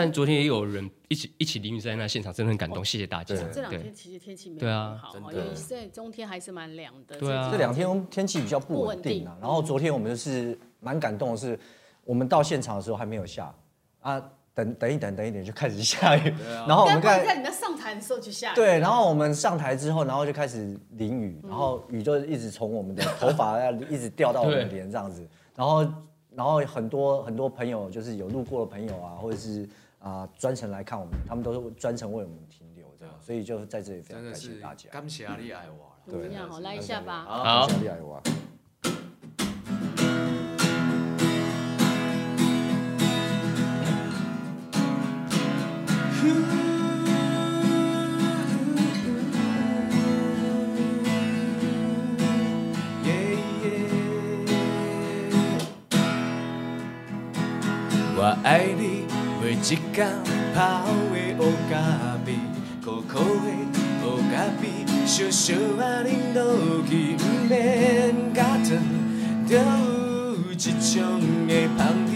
[0.00, 3.34] 但昨天也有人一起一起淋雨在那现场，真的很感动，谢谢大家。
[3.52, 7.18] 这两天其实天气没对啊，好，因为在冬天还是蛮凉的。
[7.18, 9.36] 对啊，这两天天气比较不稳定啊。
[9.40, 11.58] 然后昨天我们就是蛮感动的是，
[12.04, 13.54] 我们到现场的时候还没有下
[14.00, 14.22] 啊。
[14.52, 18.56] 等等一等，等一点就开始下雨，啊、然后我们看在你们上台的时候就下雨。
[18.56, 25.86] 对，然后我们上台之后，然后就开始淋雨，然后雨就一直从我们的头发要一直掉到我们脸这样子，然后
[26.34, 29.66] 然后很多很多朋友就是有路过的朋友啊，或者是
[30.00, 34.90] 啊专程来看我们，他们都是专程为我们停留这样，所以就在这里非常感谢大家。
[34.90, 37.24] 感谢你爱我，对，好，来一下吧。
[37.24, 38.20] 好，感谢你爱我。
[58.22, 58.89] 我爱你，
[59.50, 59.58] 每一
[59.92, 60.06] 天
[60.54, 61.74] 泡的乌咖
[62.24, 62.38] 啡，
[62.84, 63.50] 苦苦的
[64.06, 64.62] 乌咖啡，
[65.04, 66.54] 小小啊饮落
[66.88, 68.78] 去，不免加糖，
[69.48, 69.62] 就有
[70.52, 72.14] 一种的香味。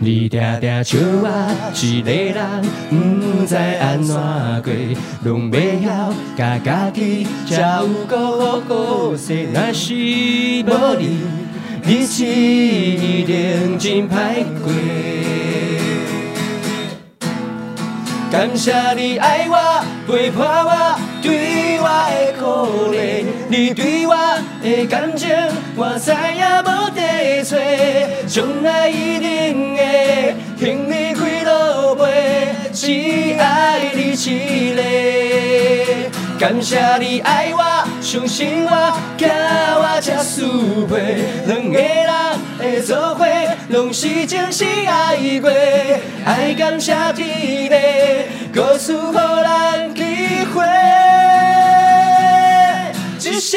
[0.00, 4.16] 你定定笑我一个人，不知安怎
[4.64, 4.72] 过，
[5.22, 11.45] 拢袂晓甲家己照顾好势，若是无你。
[11.88, 14.72] 日子一定真歹过，
[18.28, 19.56] 感谢你爱我，
[20.04, 24.16] 陪伴我，对我的鼓励，你对我
[24.60, 25.28] 的感情，
[25.76, 27.56] 我再也无得找，
[28.26, 32.02] 将来一定会向你开路背，
[32.72, 32.90] 只
[33.38, 34.82] 爱你一个。
[36.36, 37.62] 感谢你爱我，
[38.06, 38.70] 相信我，
[39.18, 42.06] 叫我才输配，两个人
[42.56, 43.26] 的做伙，
[43.70, 45.50] 拢是真心爱过，
[46.24, 47.76] 爱感谢天地，
[48.54, 50.04] 告诉予咱机
[50.54, 50.64] 会，
[53.18, 53.56] 只是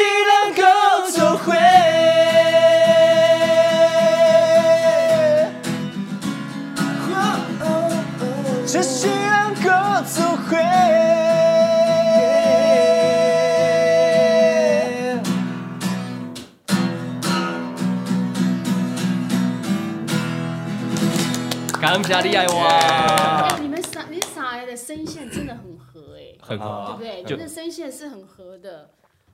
[22.02, 23.58] 感谢你爱我。
[23.60, 27.22] 你们傻你撒的声线真的很合哎，很合，对不对？
[27.22, 28.90] 你们的声线是很合的。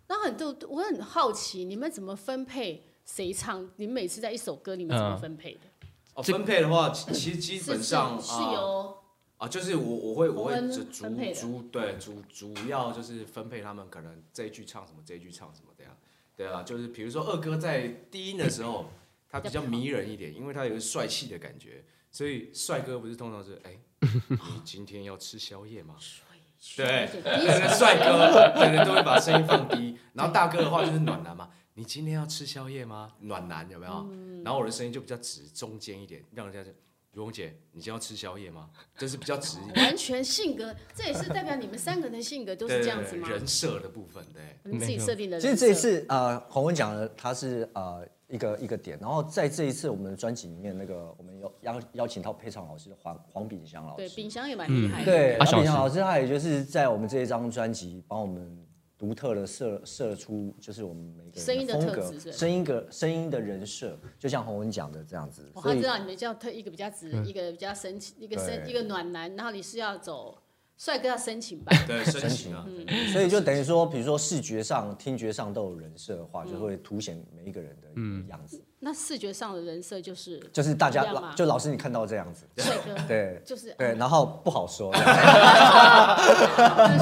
[0.09, 3.69] 那很多我很好奇，你们怎么分配谁唱？
[3.77, 5.61] 你们每次在一首歌，你们怎么分配的？
[6.15, 8.97] 哦，分配的话，其实基本上是由
[9.37, 15.97] 啊，就是我我会我会主主对主主要就是分配他们可能这一句唱什么，这一句唱什么这样。
[16.37, 18.87] 对啊，就是比如说二哥在低音的时候，
[19.29, 21.85] 他比较迷人一点，因为他有个帅气的感觉。
[22.17, 25.97] 所以帅哥不是通常是哎，你今天要吃宵夜吗？
[26.75, 29.99] 对，那个帅哥可能都会把声音放低。
[30.15, 33.13] 然后大哥的话就是暖男嘛，你今天要吃宵夜吗？
[33.21, 34.09] 暖男有没有？
[34.43, 36.75] 然后我的声音就比较直，中间一点，让人家就
[37.13, 38.71] 如虹姐，你今天要吃宵夜吗？
[38.97, 39.85] 就是比较直一点。
[39.85, 43.29] 完全性格，这也是代表你们三个人的性格都是这样子吗？
[43.29, 45.39] 人设的部分，对，你自己设定的。
[45.39, 48.09] 其实这一次呃，洪文讲的他是呃。
[48.29, 55.13] 一个一个点，然后在这一次我们的专辑里面，那个我们有邀邀请到配唱老师黄黄炳祥老师，对，炳祥也蛮厉害的。
[55.13, 58.67] 对，炳祥老师他也就是在我们这一张专辑帮我们
[58.99, 65.49] 独特的设设出，就是我们每个人的风格，声音的特质，声音的声音的人设，就像洪文讲的这样子。
[65.55, 70.37] 我知道你们叫特一个比较直，一个比较神奇，一个深一个暖男，然后你是要走。
[70.79, 71.73] 帅哥要深情吧？
[71.87, 72.67] 对， 深情啊。
[73.13, 77.89] 所以就等于说，比如说视觉上、听觉上都有人设的话，就会凸显每一个人的
[78.29, 78.63] 样子。
[78.79, 82.95] 那视觉上的人设就是就是大家老就老师你看到这样子，帅哥。
[83.09, 85.03] 对，就是对，然后不好说，很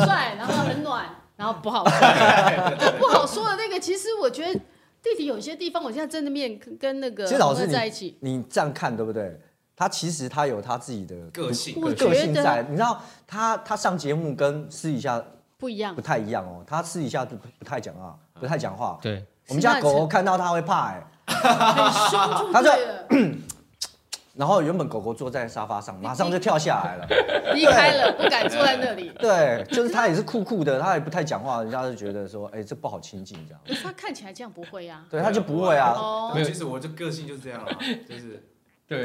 [0.06, 1.04] 帅，然后很暖，
[1.36, 1.98] 然后不好说，
[2.98, 4.54] 不好说的那个，其实我觉得
[5.02, 9.38] 弟弟有些地方，我现在真的面跟那个其实老师在一起，你这样看对不对？
[9.76, 12.64] 他其实他有他自己的个性，个性在。
[12.68, 15.22] 你知道他他上节目跟私底下
[15.58, 16.62] 不一样，不太一样哦。
[16.66, 18.98] 他私底下不不太讲话，不太讲话。
[19.02, 22.70] 对，我们家狗狗看到他会怕哎，很凶，他就，
[24.34, 27.06] 然后原本狗狗坐在沙发上，马上就跳下来了，
[27.54, 29.10] 离开了，不敢坐在那里。
[29.18, 33.80] 对，就是他也是酷酷的，他也不太讲话，人家就觉得说，哎，这不好亲近这样。
[33.82, 35.04] 他看起来这样不会啊？
[35.10, 36.32] 对，他就不会啊。
[36.32, 38.40] 没有，其实我这个性就是这样啊，就是。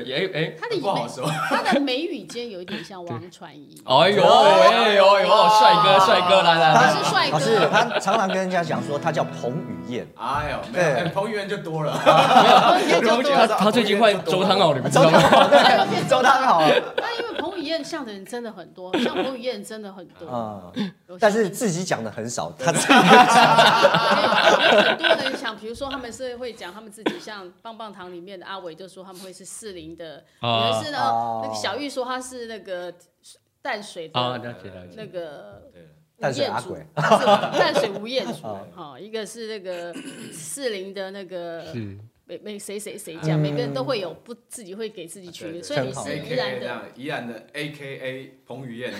[0.03, 1.25] 对，哎哎，他的不好说。
[1.49, 3.81] 他的眉宇间有一点像王传一。
[3.85, 7.33] 哎呦哎呦哎呦，帅哥帅哥来来来，他是帅哥。
[7.33, 10.07] 老师，他常常跟人家讲说他叫彭于晏。
[10.15, 11.99] 哎呦，对， 彭于晏就多了。
[12.03, 15.19] 他他最近换周汤豪，你们知道吗？
[16.09, 16.61] 周汤豪。
[16.61, 17.38] 那因为
[17.83, 20.27] 像的人真的很多， 像彭于晏真的很多。
[20.75, 22.99] 嗯，但是自己讲的很少，他自己讲。
[24.73, 30.97] 有很多人想，比如说他们是会讲他们自己，像棒棒糖里面的阿伟就说他们会是适龄的，有的是呢，
[31.43, 32.93] 那个小玉说他是那个
[33.61, 34.41] 淡水的，
[34.95, 35.61] 那个
[36.19, 38.41] 淡水阿鬼，淡水吴彦祖，
[38.75, 39.93] 哈，一个是那个
[40.31, 41.65] 四零的那个。
[42.29, 48.93] 每每谁谁谁讲，每个人都会有不自己会给自己取名，所以你是宜兰的，宜兰的 A K A 彭于晏。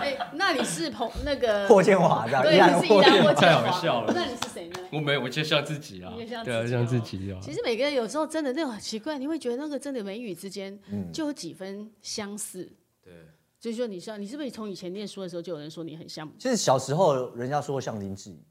[0.00, 4.10] 哎，那你是彭那个 霍建华，对，你是宜兰霍建华，太好笑了。
[4.16, 4.80] 那你是谁呢？
[4.90, 7.38] 我没有，我就像自己啊，对啊，像自己啊。
[7.42, 10.80] 其实每个人有时候真的那种很奇怪，你会觉得那个真的眉宇之间
[11.12, 12.72] 就有几分相似。
[13.04, 13.12] 对，
[13.60, 16.26] 就是说你像你是不是从以前念书的时候就有人说你很像？
[16.38, 18.42] 其实小时候人家说像林志颖。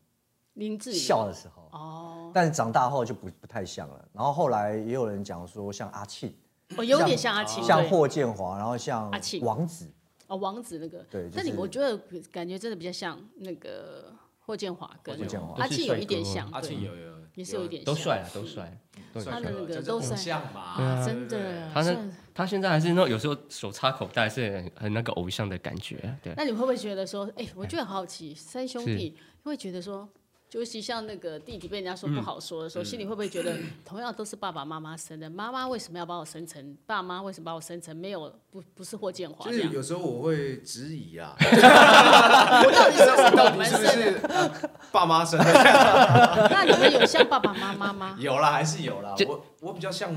[0.60, 0.98] 林志颖。
[0.98, 1.67] 笑的时候。
[1.72, 4.06] 哦，但是长大后就不不太像了。
[4.12, 6.34] 然后后来也有人讲说像阿庆，
[6.78, 9.39] 哦，有点像阿庆，像霍建华，然后像阿庆。
[9.43, 9.88] 王子，
[10.26, 11.06] 哦，王子那个。
[11.12, 11.30] 对。
[11.32, 11.95] 那你我觉得
[12.32, 15.15] 感觉真的比较像那个霍建华跟
[15.58, 18.76] 阿庆有一点像，阿庆有有也是有一点都帅啊，都帅，
[19.13, 21.69] 他的那个都像吧，真的。
[21.72, 26.34] 他那他现在还是那有时候手插口袋是很很那个偶像的感觉，对。
[26.36, 30.10] 那你会不会觉得说，哎，我就很好奇，三兄弟会觉得说。
[30.52, 36.76] 尤其像那个弟弟被人家说不好说的时候，心里会不会觉得， 同样都是爸爸妈妈生的，妈妈为什么要把我生成？
[36.88, 39.46] 爸妈为什么把我生成没有不不是霍建华？
[39.46, 45.46] 就是有时候我会质疑啊， 我到底是不是到底是不是爸妈生的？
[46.50, 48.18] 那你们有像爸爸妈妈吗？
[48.20, 49.14] 有啦，还是有啦。
[49.28, 50.12] 我我比较像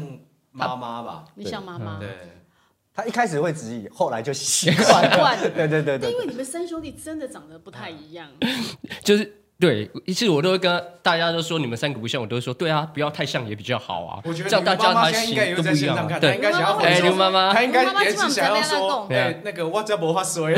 [0.51, 1.27] 妈妈吧。
[1.35, 1.99] 你像妈妈？
[2.01, 2.09] 对。
[2.95, 5.51] 他一开始会质疑，后来就习惯了。
[5.51, 6.11] 对对对对。
[6.11, 8.31] 因为你们三兄弟真的长得不太一样。
[9.05, 9.42] 就是。
[9.63, 14.21] 对，一次我都会跟大家都说你们三个不像，我都会说对啊，不要太像也比较好啊。
[14.25, 20.51] 我觉得这样大家他应该有在线上看，对，应该想要哎，刘妈妈，他应该也是想要说，对，那个我这没话说。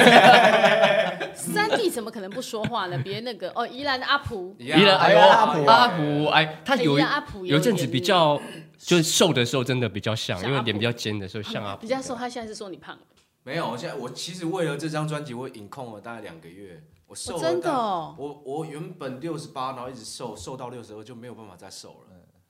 [1.34, 2.98] 三弟怎么可能不说话呢？
[3.04, 6.98] 别那个哦，宜兰的阿普，宜兰哎呦阿普阿普哎，他有
[7.44, 8.40] 有阵子比较
[8.78, 11.82] 就是瘦的时候真的比较像，因为脸比较尖的时候像阿普。
[11.82, 12.98] 比较瘦，他现在是说你胖。
[13.42, 16.82] 没有，我现在我其实为了这张专辑，我饮控了大概两个月。
[17.06, 18.14] 我瘦了，真的哦。
[18.18, 21.96] 我我原本六十八，然后一直瘦，瘦到六十二就没有办法再瘦了。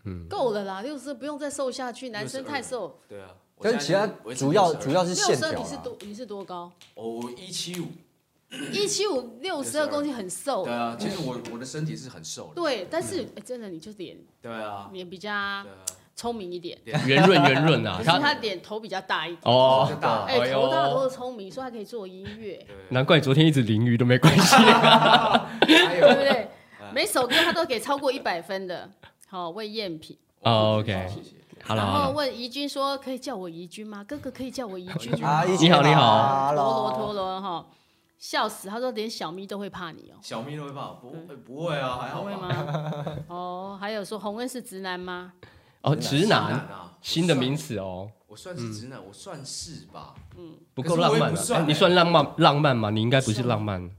[0.05, 2.99] 嗯，够了啦，六十二不用再瘦下去，男生太瘦。
[3.09, 5.51] 对啊，跟其他主要主要是线条。
[5.51, 6.71] 六十二你是多你是多高？
[6.95, 7.87] 我一七五，
[8.71, 10.64] 一七五六十二公斤很瘦。
[10.64, 12.55] 对啊，其实我我的身体是很瘦的。
[12.55, 15.31] 对，但是真的你就脸，对啊，脸比较。
[16.16, 18.00] 聪明一点，圆润圆润啊！
[18.05, 19.88] 他他脸头比较大一点哦，
[20.29, 22.64] 哎，头大都是聪明，所以他可以做音乐。
[22.90, 24.57] 难怪昨天一直淋雨都没关系，
[25.66, 26.48] 对不对？
[26.92, 28.88] 每首歌他都给超过一百分的。
[29.27, 31.09] 好，魏艳萍，OK，
[31.64, 31.83] 好了。
[31.83, 34.05] 然后问怡君说：“可以叫我怡君吗？
[34.05, 37.66] 哥哥可以叫我怡君吗？”你好，你好，陀螺陀螺哈，
[38.16, 38.68] 笑死！
[38.68, 41.11] 他说连小咪都会怕你哦，小咪都会怕，不
[41.44, 43.05] 不会啊，还好吗？
[43.27, 45.33] 哦，还有说洪恩是直男吗？
[45.85, 46.66] 哦，直男，
[47.03, 48.11] 新的名词哦。
[48.27, 50.14] 我算是直男，我算是吧。
[50.37, 51.33] 嗯，不够浪漫。
[51.68, 52.90] 你算浪漫浪漫吗？
[52.90, 53.90] 你应该不是浪漫，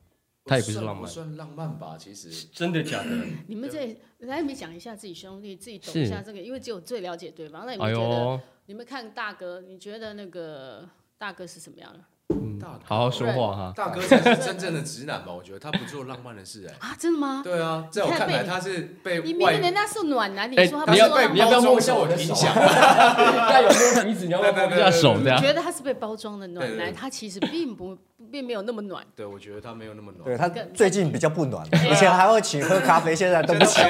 [0.43, 1.09] 他也不是浪漫。
[1.09, 2.47] 算浪漫吧，其实。
[2.51, 3.09] 真的假的？
[3.47, 7.65] 你们这来没讲一下自己兄弟，自己懂一下这个，因为只有最了解对方。
[7.65, 8.41] 那你们觉得？
[8.65, 11.99] 你们看大哥，你觉得那个大哥是什么样的？
[12.33, 13.73] 嗯，好好说话哈。
[13.75, 15.31] 大哥才是真正的直男吧？
[15.31, 16.73] 我觉得他不做浪漫的事哎。
[16.79, 17.41] 啊，真的吗？
[17.43, 22.51] 对啊，在我看来他是被你明明人家是暖男，你说他不要被你要不要摸一下我的影响？
[22.55, 25.15] 他有摸鼻子，你要不要摸一下手？
[25.21, 25.37] 这样。
[25.37, 27.95] 我觉得他是被包装的暖男，他其实并不
[28.31, 29.05] 并没有那么暖。
[29.15, 30.25] 对，我觉得他没有那么暖。
[30.25, 33.83] 对他最近比较不暖，以前还会请喝咖啡，现在都不请。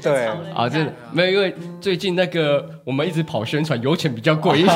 [0.00, 0.78] 对啊，这
[1.12, 4.70] 没有，因为最近那个我们一直跑宣传，油钱比较贵一些。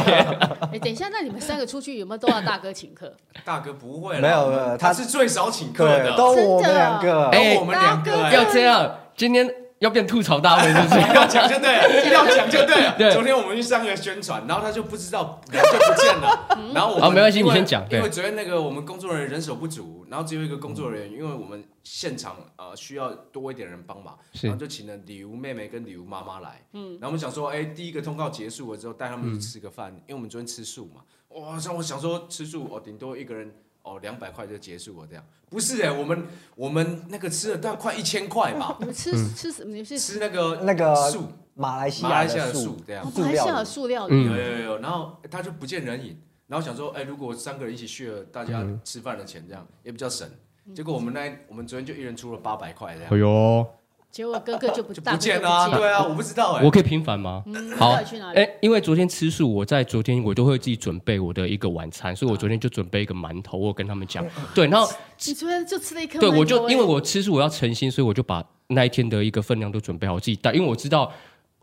[0.70, 3.12] 哎，等一下，那你们三个出去有没有都要大哥请客？
[3.44, 9.48] 大哥不会，没有，他是最少请客的，都我们两个，哎，我们两个要这样，今天。
[9.80, 11.00] 要变吐槽大会是不是？
[11.14, 12.94] 要讲就对了， 要讲就对了。
[12.98, 16.48] 对，昨天我们去上个宣传，然后他就不知道，人就不见了。
[16.74, 17.82] 然后我啊，没关系，你先讲。
[17.90, 26.60] 因为昨天那个我们工作人员人手不足，然后只有一个工作人员，因为我们现场呃需要多一点人帮忙，然后就请了礼物妹妹跟礼物妈妈来。
[26.74, 31.00] 嗯，然后我们想说，哎，第一个通告结束了之后，带他们去吃个饭，因为我们昨天吃素嘛。
[31.28, 33.50] 哇，像我想说吃素，哦顶多一个人
[33.82, 35.24] 哦，两百块就结束了这样。
[35.48, 38.76] 不是哎，我们我们那个吃了大概快一千块吧。
[38.80, 39.74] 你们吃吃什么？
[39.74, 41.24] 你是吃那个那个树，
[41.54, 43.04] 马来西马来西亚亚的树这样。
[43.04, 46.16] 马来西亚的塑料嗯有有有，然后他就不见人影，
[46.46, 50.28] 然后想说，哎，如果三个人一起 share 大家吃饭的钱，这样也比较省。
[50.72, 53.12] 结果我们那我们昨天就一人出了八百块这样。
[53.12, 53.66] 哎呦，
[54.10, 56.64] 结果哥哥就不 就大哥就不见了啊，对啊，我不知道哎。
[56.64, 57.42] 我可以平反吗？
[57.46, 64.90] 嗯好到底去哪，里哎，因为昨天吃素，我在昨天我都会自己准备我的一个晚餐，所以我昨天就准备一个馒头，我跟他们讲， 对，然后
[65.24, 71.12] 你昨天就吃了一颗馒头对欸，我就因为我吃素，我要诚心，所以我就把那一天的一个分量都准备好，我自己带，因为我知道。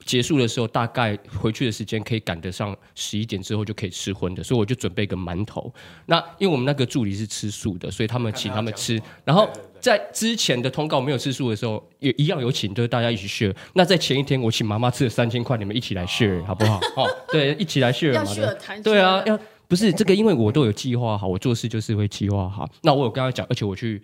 [0.06, 5.74] 结束的时候，大概回去的时间可以赶得上十一点之后就可以吃荤的，所以我就准备一个馒头。
[6.06, 9.02] 那因为我们那个助理是吃素的，所以他们请他们吃。
[9.26, 9.50] 然后
[9.80, 13.56] 在之前的通告没有次数的时候，也一样有请，就是大家一起 share。
[13.74, 16.80] 那在前一天，我请妈妈吃了三千块，你们一起来 share 好不好？
[16.96, 18.54] 哦，对，一起来 share 嘛。
[18.84, 22.70] 对啊，要要不是这个，因为我都有计划好，我做事就是会计划好。
[22.84, 24.02] 那我有跟他讲，而且我去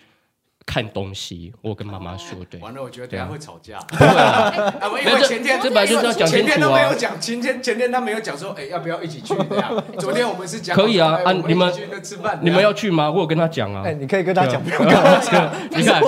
[0.65, 2.59] 看东西，我跟妈妈说，对。
[2.59, 3.77] 完了，我觉得等下会吵架。
[3.79, 9.83] 不会啊， 啊，我因为前天 这本来就是要讲清楚啊前天都没有讲，前天前天他没有讲说，哎，要不要一起去这样？
[9.99, 11.71] 昨天我们是讲可以啊啊你们
[12.03, 13.09] 吃饭，你们要去吗？
[13.11, 13.93] 我有跟他讲啊哎，。
[13.93, 15.51] 你可以跟他讲，不用跟我讲。
[15.71, 16.01] 你看，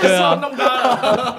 [0.00, 0.71] 对啊，弄他了。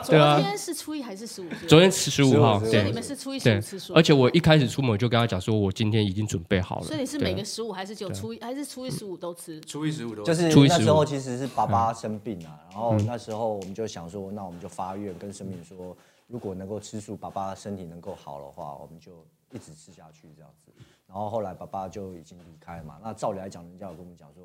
[0.04, 0.40] 昨 对啊。
[0.42, 1.46] 天是初一还是十五？
[1.68, 3.58] 昨天十十五号，所以对你们是初一十对。
[3.58, 6.86] 五吃素，而且我一开始出门我就跟他讲说，我今天已经准备好了。
[6.86, 9.60] 所以你是每个十五还是只有初一，还是初一十五都吃？
[9.62, 10.78] 初一十五都就是初一十五。
[10.78, 15.96] 那时候其实是爸爸生病啊，然后那时候我们就想说，那我们就发愿跟神明说，
[16.28, 19.12] 如果能够吃素，爸爸身体能够好的话，我们就
[19.52, 20.72] 一直吃下去这样子。
[21.08, 24.44] 然后后来爸爸就已经离开了嘛，那照理来讲，人家有跟我们讲说，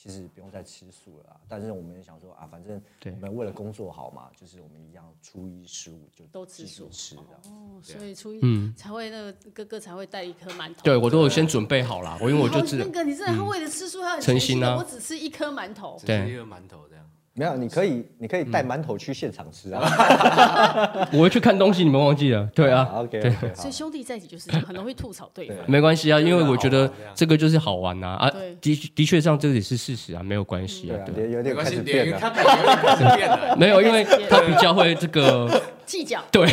[0.00, 1.40] 其实不用再吃素了啊。
[1.48, 7.50] 但是我们也想说啊，反正对我们为了工作好嘛，就是我们一样初一十五就都吃素吃的。
[7.50, 10.82] 哦，所以初一嗯才会那个哥哥才会带一颗馒头。
[10.84, 15.98] 对我都有先准备好了，我因为我就那，个你真的他为了吃素，他很诚心啊的我只吃一颗馒头。
[15.98, 17.04] 只是一颗馒头这样。
[17.38, 21.08] 没有，你可以你可以带馒头去现场吃啊。
[21.12, 22.44] 我会去看东西，你们忘记了？
[22.52, 23.20] 对啊，OK
[23.54, 25.56] 所以兄弟在一起就是很容易吐槽对方。
[25.66, 28.30] 没关系啊，因为我觉得这个就是好玩呐啊，
[28.60, 32.04] 的的确上这也是事实啊，没有关系啊，，啊对，有点开始没关系，变了。
[32.04, 33.56] 脸他感觉有点开始变了。
[33.56, 35.48] 没有，因为他比较会这个，
[35.88, 36.46] 计较，对，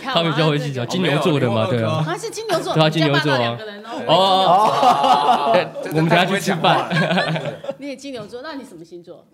[0.00, 2.02] 看 他比较会计较，金牛座的嘛，对啊。
[2.02, 5.52] 他是金牛座，对啊金牛座两个人哦。
[5.84, 6.88] 我们等下去吃饭。
[7.76, 9.26] 你也金牛座，那你什么星座？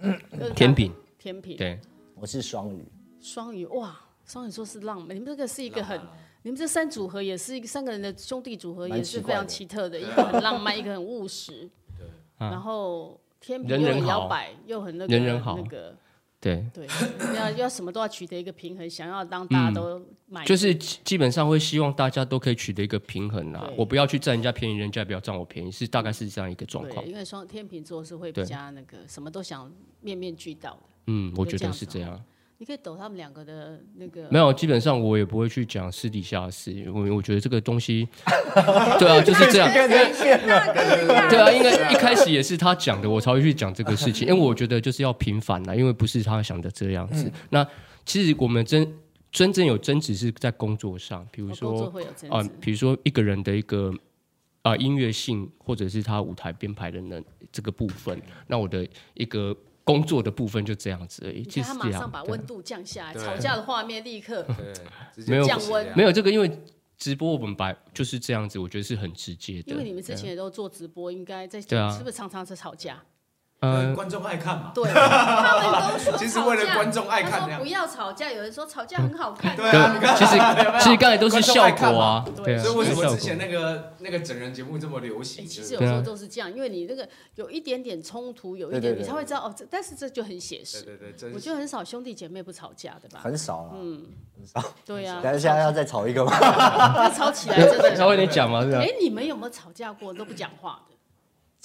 [0.57, 1.80] 天平，天平，对，
[2.16, 2.84] 我是双鱼，
[3.20, 3.96] 双鱼，哇，
[4.26, 6.00] 双鱼座是浪漫，你们这个是一个很
[6.42, 12.07] 你们这三组合也是一个三个人的兄弟组合，也是非常奇特的，一个很浪漫，一个很务实，对。
[12.38, 13.98] 然后天平人人好。
[13.98, 15.57] 又很摇摆，又很那个人人好。
[15.57, 15.96] 那个，
[16.45, 16.86] 对，对，
[17.34, 27.11] 要要什么都要取得一个平衡，想要让大家都满意，就是基基本上会希望大家都可以取得一个平衡啊对，我不要去占人家便宜，人家也不要占我便宜，是大概是这样一个状况对，。
[27.11, 29.72] 因为双天秤座是会比较那个什么都想
[30.03, 30.80] 面面俱到的。
[31.07, 32.22] 嗯，我觉得是这样。
[32.59, 38.09] 你可以抖他们两个的那个，没有，基本上我也不会去讲私底下的事，我我觉得这个东西，
[38.98, 39.68] 对啊，就是这样。
[41.28, 47.30] 对啊，因为一开始也是他讲的，我才会去讲这个事情，因为我觉得就是要平反啦，因为不是他想的这样子。
[47.50, 47.66] 那
[48.07, 48.94] 其实我们真
[49.32, 51.92] 真正有争执是在工作上，比如说
[52.30, 53.92] 啊、执，比如说一个人的一个
[54.62, 59.55] 啊、音乐性，或者是他舞台编排的能这个部分，那我的一个
[59.85, 61.41] 工作的部分就这样子而已。
[61.41, 64.74] 你其实他马上把温度降下来，吵架的画面立刻对，
[65.14, 66.51] 直接没有降温没有这个，因为
[66.97, 69.72] 直播我们把就是这样子，我觉得是很直接的。
[69.72, 73.03] 因为你们之前也都做直播，应该在是不是常常在吵架？
[73.64, 74.72] 呃，观众爱看嘛。
[74.74, 80.36] 对， 他们都说其实为了吵架观众爱看他说不要吵架，有人说吵架很好看，对啊，其实
[80.84, 85.46] 其实刚才都是效果啊，对对啊，所以为什么之前那个那个整人节目这么流哎行？
[85.46, 90.82] 其实有时候都是这样，因为你那个有一点点冲突，有一点对对对你才会知道哦，这但是这就很写实。
[90.82, 93.20] 对对，真是我觉得很少兄弟姐妹不吵架的吧？
[93.22, 93.70] 很少了。
[93.74, 94.02] 嗯，
[94.36, 94.70] 很少。
[94.84, 96.32] 对呀，等一下要再吵一个吗？
[97.04, 97.94] 要吵起来真的。
[97.96, 100.93] 稍微你讲嘛，是吧哎？，你们有没有吵架过都不讲话的？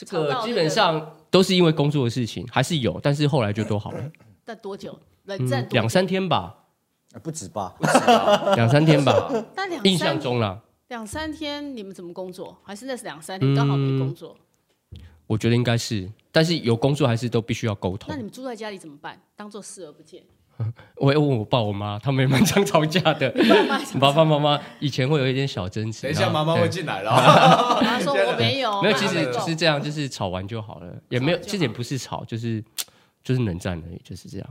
[0.06, 4.12] 这个个基本上都是因为工作的事情，还是有，但是后来就都好了，
[4.46, 4.98] 但多久？
[5.26, 6.56] 冷战两三天吧，
[7.22, 7.76] 不止吧？
[8.56, 12.58] 两三天吧， 但两印象中啦，两三天你们怎么工作？
[12.64, 14.36] 还是那是两三天刚好没工作？
[15.28, 18.24] 我觉得应该是，但是有工作还是都必须要沟通那你。
[18.24, 19.22] 们住在家里怎么办？
[19.36, 20.24] 当做视而不见。
[20.98, 23.34] 我会问我爸我妈，他们也蛮常吵架的。
[24.00, 26.04] 爸爸妈妈以前会有一点小争执。
[26.04, 27.80] 等一下妈妈会对进来了哦。
[27.82, 32.64] 他说我没有， 没有，其实不懂是这样，就是吵完就好了，也没有，其实也不是吵，就是
[33.24, 34.50] 就是冷战而已，就是这样。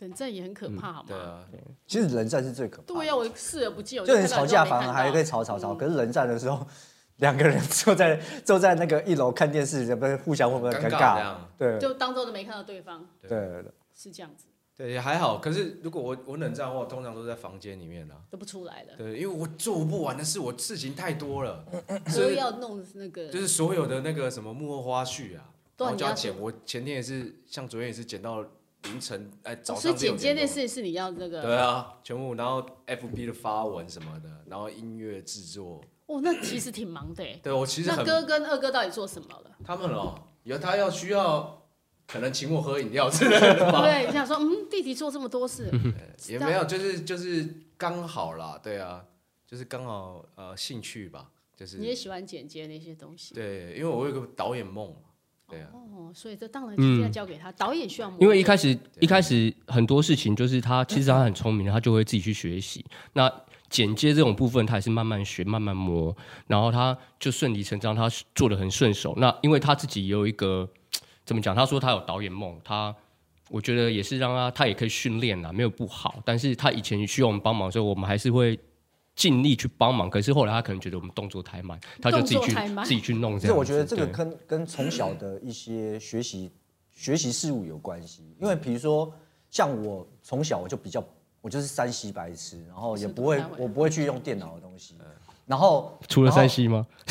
[0.00, 1.08] 冷战也很可怕，好吗？
[1.08, 1.40] 对啊，
[1.86, 2.94] 其实冷战是最可怕的。
[2.94, 6.64] 对呀，我视而不见，就你吵架反而还可以吵吵吵，可是冷战的时候，
[7.18, 11.34] 两个人坐在坐在那个一楼看电视，不是互相会不会尴尬？
[11.58, 13.04] 对，就当做都没看到对方。
[13.20, 14.46] 对，对，是这样子。
[14.78, 15.38] 对，也还好。
[15.38, 18.94] 可是如果我我冷战的话，通常都在房间里面啦，都不出来了。
[18.96, 21.64] 对，因为我做不完的事，我事情太多了，
[22.06, 26.32] 所以要弄那个，就是所有的那个什么幕后花絮啊，然后就要剪。
[26.40, 28.40] 我前天也是，像昨天也是剪到
[28.84, 29.82] 凌晨，哎，早上。
[29.82, 31.42] 所以剪接那事是你要那个？
[31.42, 35.80] 对啊，全部，然后 FB 的发文什么的，然后音乐制作。
[36.06, 37.24] 哦，那其实挺忙的。
[37.42, 39.50] 对，我其实那哥跟二哥到底做什么了？
[39.64, 41.56] 他们哦，有他要需要。
[42.10, 43.82] 可能请我喝饮料之类的吧。
[43.86, 45.70] 对，想说，嗯，弟弟做这么多事，
[46.26, 47.46] 也没有，就是就是
[47.76, 49.04] 刚好啦，对啊，
[49.46, 51.76] 就是刚好呃兴趣吧，就是。
[51.76, 53.34] 你也喜欢剪接那些东西。
[53.34, 54.90] 对，因为我有个导演梦，
[55.46, 55.68] 对啊。
[55.74, 58.10] 哦，所以这当然就要交给他，导演需要。
[58.18, 62.82] 因为一开始一开始很多事情就是他其实他很聪明，他就会自己去学习。
[63.12, 63.30] 那
[63.68, 69.12] 剪接这种部分，他也是慢慢学，慢慢磨，然后他就顺理成章，他做的很顺手。
[69.18, 70.66] 那因为他自己也有一个。
[71.28, 71.54] 怎么讲？
[71.54, 72.94] 他说他有导演梦，他
[73.50, 76.22] 我觉得也是让他他也可以训练啦，没有不好。
[76.24, 78.58] 但是他以前需要我们帮忙的时候，我们还是会
[79.14, 80.08] 尽力去帮忙。
[80.08, 83.38] 可是后来他可能觉得我们动作太慢，他就自己去自己去弄。
[83.38, 86.50] 这样，我觉得这个跟跟从小的一些学习
[86.90, 88.34] 学习事物有关系。
[88.40, 89.12] 因为比如说
[89.50, 91.04] 像我从小我就比较
[91.42, 94.94] 我就是山西白痴，然后也不会我不会去用电脑的东西。
[95.48, 96.86] 然后除了山西吗？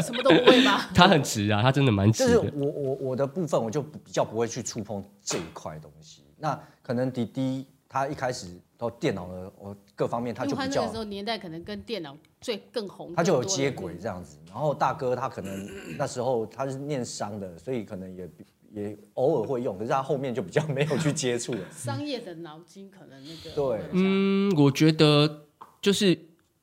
[0.00, 0.82] 什么都不会吗？
[0.94, 2.34] 他很直啊，他真的蛮直的。
[2.36, 6.22] 就是我我我的部分，我就比较不会去触碰这一块东西。
[6.38, 8.46] 那可能弟弟他一开始
[8.78, 10.62] 到电脑的我各方面，他就比较。
[10.62, 14.38] 他那个时候年代可能跟电脑最更红，他就有接轨这样子。
[14.48, 18.30] 然后大哥他可能那时候他是念商的，所以可能也
[18.70, 21.60] 也偶尔会用，可是他后面就比较没有去接触了。
[21.74, 25.46] 商业的脑筋可能那个对，嗯，我觉得
[25.82, 26.16] 就是。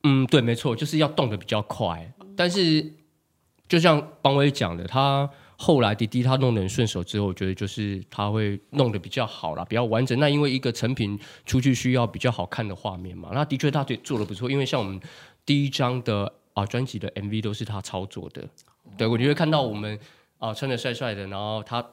[0.04, 2.12] 嗯，对，没错，就是要动得比较快。
[2.36, 2.92] 但是，
[3.66, 10.18] 就像邦威讲的，他后来滴滴他弄得很顺手之后，我觉得就是他会弄得比较好啦，比较完整。
[10.20, 14.50] 那因为一个成品出去需要比较好看的画面嘛，那的确他对做的不错。
[14.50, 15.00] 因为像我们
[15.46, 18.46] 第一张的啊专辑的 MV 都是他操作的，
[18.96, 19.98] 对，我就会看到我们
[20.38, 21.84] 啊穿的帅帅的，然后他。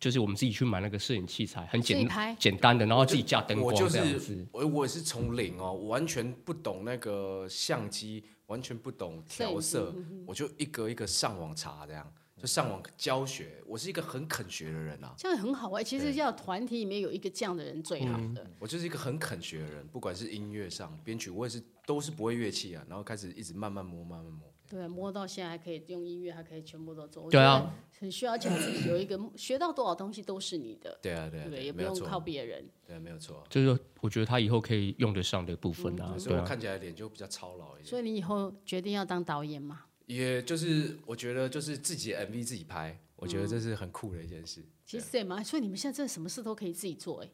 [0.00, 4.46] 就是我们自己去买那个摄影器材，很简简单的，然后自己架灯光这样子。
[4.52, 9.94] 我我也是从零哦，完全不懂那个相机，完全不懂调色，
[10.26, 13.62] 我就一个一个上网查，这样就上网教学。
[13.66, 15.82] 我是一个很肯学的人啊，这样很好哎。
[15.82, 18.46] 其实要团体里面有一个这样的人最好的。
[18.58, 24.53] 我就是一个很肯学的人，不管是音乐上编曲，我也是都是不会乐器啊，然后开始一直慢慢摸，慢慢摸。
[24.68, 27.30] 对，摸到现在还可以用音乐，还可以全部都做。
[27.30, 28.52] 对啊，很需要讲
[28.86, 30.98] 有一个 学到多少东西都是你的。
[31.02, 32.64] 对啊，对啊，对，也不用靠别人。
[32.86, 33.44] 对，没有错。
[33.50, 37.86] 就是我觉得他以后可以用得上的部分啊，所以我看起来脸就比较操劳一点。
[37.86, 39.84] 所以你以后决定要当导演吗？
[40.06, 44.62] 也就是我觉得就是自己 MV 自己拍，我觉得这是很酷的一件事。
[44.84, 47.28] 其实对嘛，所以你们现在真的什么事都可以自己做哎。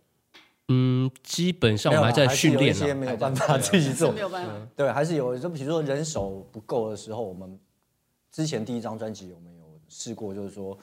[0.71, 4.53] 嗯，基本上我们还在训练，一些没有办法自己做，没有办法。
[4.75, 7.59] 对，还是有，就比如说人手不够的时候，我们。
[8.33, 10.33] 之前第一张专辑有没有试过？
[10.33, 10.79] 就是说，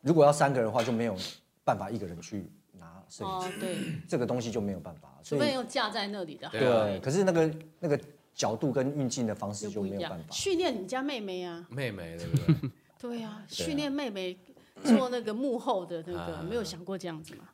[0.00, 1.14] 如果要三个人的话，就没有
[1.62, 3.60] 办法一个人去拿摄影机。
[3.60, 3.76] 对，
[4.08, 5.12] 这个东西就没有办法。
[5.22, 6.48] 除非用架在那里的。
[6.48, 8.00] 对，可是那个那个
[8.34, 10.24] 角度跟运镜的方式就没有办法。
[10.30, 11.66] 训练你家妹妹啊。
[11.68, 12.70] 妹妹对不对？
[12.98, 14.34] 对啊，训练妹妹
[14.82, 17.44] 做那个幕后的那个，没有想过这样子吗？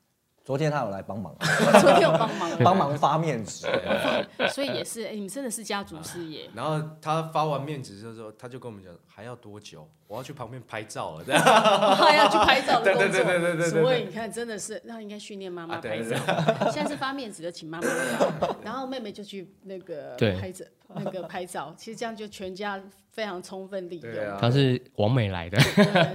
[0.44, 1.34] 昨天他有来帮忙，
[1.80, 3.66] 昨天有帮忙， 帮忙发面纸，
[4.52, 6.50] 所以也是，哎，你们真的是家族事业。
[6.54, 9.88] 然后他发完面纸的时候，他就跟我们讲，还要多久？
[10.08, 11.24] 我要去旁边拍照了，
[11.94, 13.08] 还要去拍照的工作。
[13.08, 13.82] 对对对对对。
[13.82, 16.16] 所以你看，真的是，那应该训练妈妈拍照。
[16.70, 17.88] 现在是发面纸的，请妈妈，
[18.64, 20.64] 然后妹妹就去那个拍照，
[21.02, 21.74] 那个拍照。
[21.76, 22.82] 其实这样就全家。
[23.12, 25.58] 非常充分利用，他是王美来的，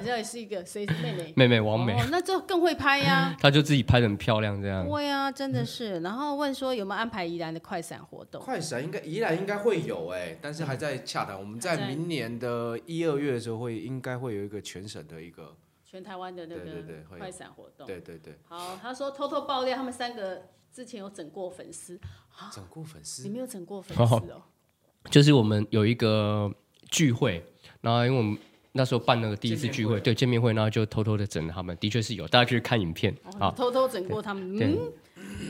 [0.04, 1.34] 这也是一个谁妹妹？
[1.38, 3.38] 妹妹王美，那就更会拍呀。
[3.40, 4.84] 他就自己拍的很漂亮，这样。
[4.84, 6.00] 对啊，真的是。
[6.00, 8.42] 然后问说有没有安排宜兰的快闪活动？
[8.42, 11.40] 快闪应该宜兰应该会有哎，但是还在洽谈。
[11.40, 16.64] 我们在明年的一二月的时候会应该会有一个全省的一个全台湾的那个
[17.16, 17.86] 快闪活动。
[17.86, 18.34] 对对对。
[18.48, 22.00] 好，他说偷偷爆料，他们三个之前有整过粉丝。
[22.52, 23.22] 整过粉丝？
[23.22, 24.42] 你没有整过粉丝哦？
[25.10, 26.52] 就是我们有一个。
[26.90, 27.44] 聚会，
[27.82, 28.38] 然后因为我们
[28.72, 34.58] 那时候办那个第一次聚会，对见面会，然后就偷偷的整他们，的确是有，大家可以看影片啊，偷偷整过他们。
[34.58, 34.94] 嗯，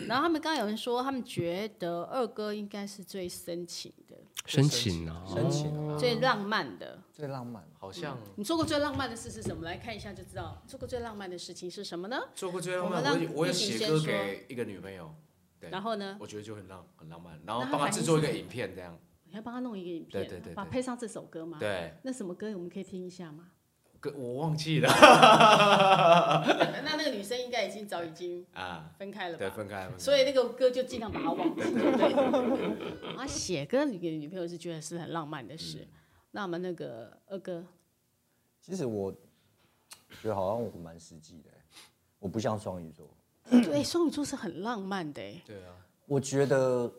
[0.07, 8.17] 然后他们刚刚有人说，他们觉得二哥应该是最深情的，深情啊，深情，最浪漫的，最浪漫，好像。
[8.35, 9.63] 你做过最浪漫的事是什么？
[9.63, 12.19] 来看一下就知道，做过最浪漫的事情是什么呢？
[12.33, 15.13] 做过最浪漫，我我有写歌给一个女朋友，
[15.69, 18.97] 然后呢，我觉得就很浪很浪漫，然后帮他制作一个影片这样。
[19.29, 21.57] 你要帮他弄一个影片，对对对对把配上这首歌吗？
[21.59, 23.51] 对，那什么歌我们可以听一下吗？
[23.99, 24.87] 歌我忘记了
[26.83, 29.39] 那那个女生应该已经早已经啊，分开了吧？
[29.39, 29.97] 对，分开了。
[29.97, 31.63] 所以那个歌就尽量把它忘记。
[33.27, 35.87] 写歌给女朋友是觉得是很浪漫的事。
[36.31, 37.65] 那我们那个二哥，
[38.61, 39.11] 其实我
[40.21, 41.49] 觉得好像我蛮实际的，
[42.19, 43.09] 我不像双鱼座。
[43.49, 45.21] 对，双鱼座是很浪漫的。
[45.43, 45.73] 对啊，
[46.05, 46.93] 我觉得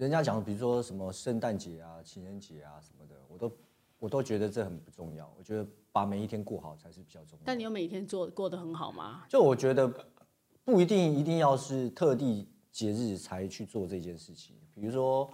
[0.00, 3.52] 人家讲，比如说什么圣诞节啊、情人节啊什么的，我都
[3.98, 5.30] 我都觉得这很不重要。
[5.38, 7.42] 我觉得把每一天过好才是比较重要。
[7.44, 9.24] 但你有每一天做过得很好吗？
[9.28, 9.86] 就我觉得
[10.64, 14.56] 不一定一定要是特地节日才去做这件事情。
[14.74, 15.30] 比如说，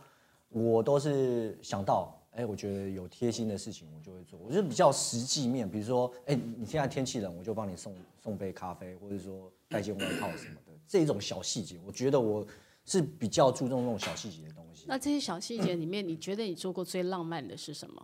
[0.49, 4.37] 我都是想到，哎，我觉得有贴心的事情，我就会做。
[4.41, 10.73] 我觉得比较实际面，比如说，哎，你现在天气冷，我就帮你送送杯咖啡，或者说带件外套什么的。
[10.89, 12.45] 这种小细节，我觉得我
[12.87, 14.85] 是比较注重那种小细节的东西。
[14.89, 18.03] 那这些小细节里面，你觉得你做过最浪漫的是什么？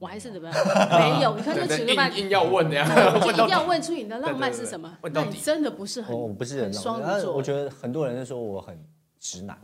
[0.00, 0.56] 我还是怎么样？
[0.90, 4.98] 没有，你看这几个半硬要问的呀，就 一定要问出你的浪漫是什么？
[5.12, 7.34] 那你真的不是很，我不是很双鱼座。
[7.34, 8.76] 我觉得很多人都说我很
[9.20, 9.56] 直男，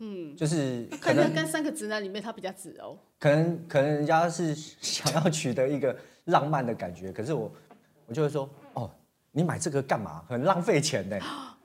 [0.00, 2.98] 嗯，就是可能跟三个直男里面他比较直哦。
[3.20, 7.50] 可能可能人家是 想要取得一个浪漫的感觉，可是我
[8.06, 8.90] 我就会说，哦，
[9.30, 10.24] 你买这个干嘛？
[10.28, 11.16] 很浪费钱呢。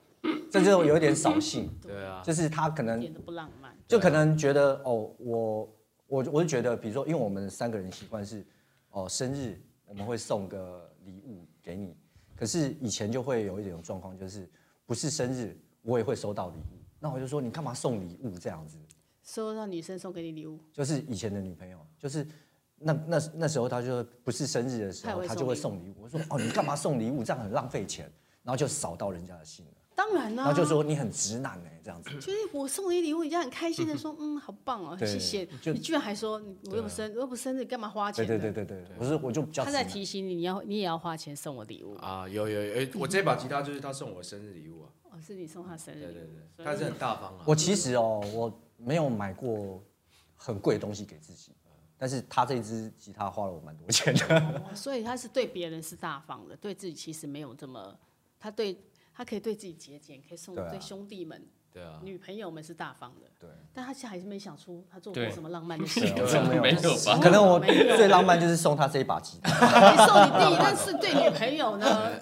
[0.50, 1.70] 这就有点扫兴。
[1.82, 5.72] 对啊，就是他可能一点都不浪漫，就可能觉得哦，我。
[6.08, 8.46] 我我就觉得，比如说，因为我们三个人习惯是，
[8.90, 11.96] 哦，生日我们会送个礼物给你，
[12.36, 14.48] 可是以前就会有一种状况，就是
[14.86, 18.78] 不是生日我也会收到礼物，那我就说你干嘛送礼物这样子？
[19.24, 22.24] 收到女生送给你礼物，就是以前的女朋友，就是
[22.78, 26.02] 那那那时候他就不是生日的时候，他就会送礼物。
[26.02, 27.24] 我说哦，你干嘛送礼物？
[27.24, 28.08] 这样很浪费钱，
[28.44, 29.72] 然后就扫到人家的心了。
[29.96, 32.10] 当然啦，然后就说你很直男哎，这样子。
[32.20, 35.48] 就是我送你礼物，你就很开心的说， 嗯，好棒哦，谢谢。
[35.64, 36.38] 你居然还说，
[36.70, 38.26] 我又不生，我又不生日，干嘛花钱？
[38.26, 39.64] 对对对对对，不是我就比较。
[39.64, 42.28] 他在提醒你，你要你也要花钱送我礼物啊！
[42.28, 44.92] 有有有，我这把吉他就是他送我生日礼物啊。
[45.04, 46.12] 哦，是你送他生日礼物？
[46.12, 46.28] 对对
[46.58, 47.42] 对，他是很大方啊。
[47.46, 49.82] 我其实哦，我没有买过
[50.36, 51.52] 很贵的东西给自己，
[51.96, 54.74] 但是他这支吉他花了我蛮多钱的。
[54.74, 57.98] 所以他是对别人是大方的，对自己其实没有这么，
[58.38, 58.78] 他对。
[59.16, 61.42] 他可以对自己节俭，可以送对兄弟们、
[61.72, 63.26] 对啊，女朋友们是大方的。
[63.40, 66.00] 对，但他现在还是没想出他做过什么浪漫 的事。
[66.00, 66.08] 没
[66.56, 67.18] 有，没有吧？
[67.22, 69.50] 可能我最浪漫就是送他这一把吉他。
[69.92, 72.12] 你送你弟，但是对女朋友呢？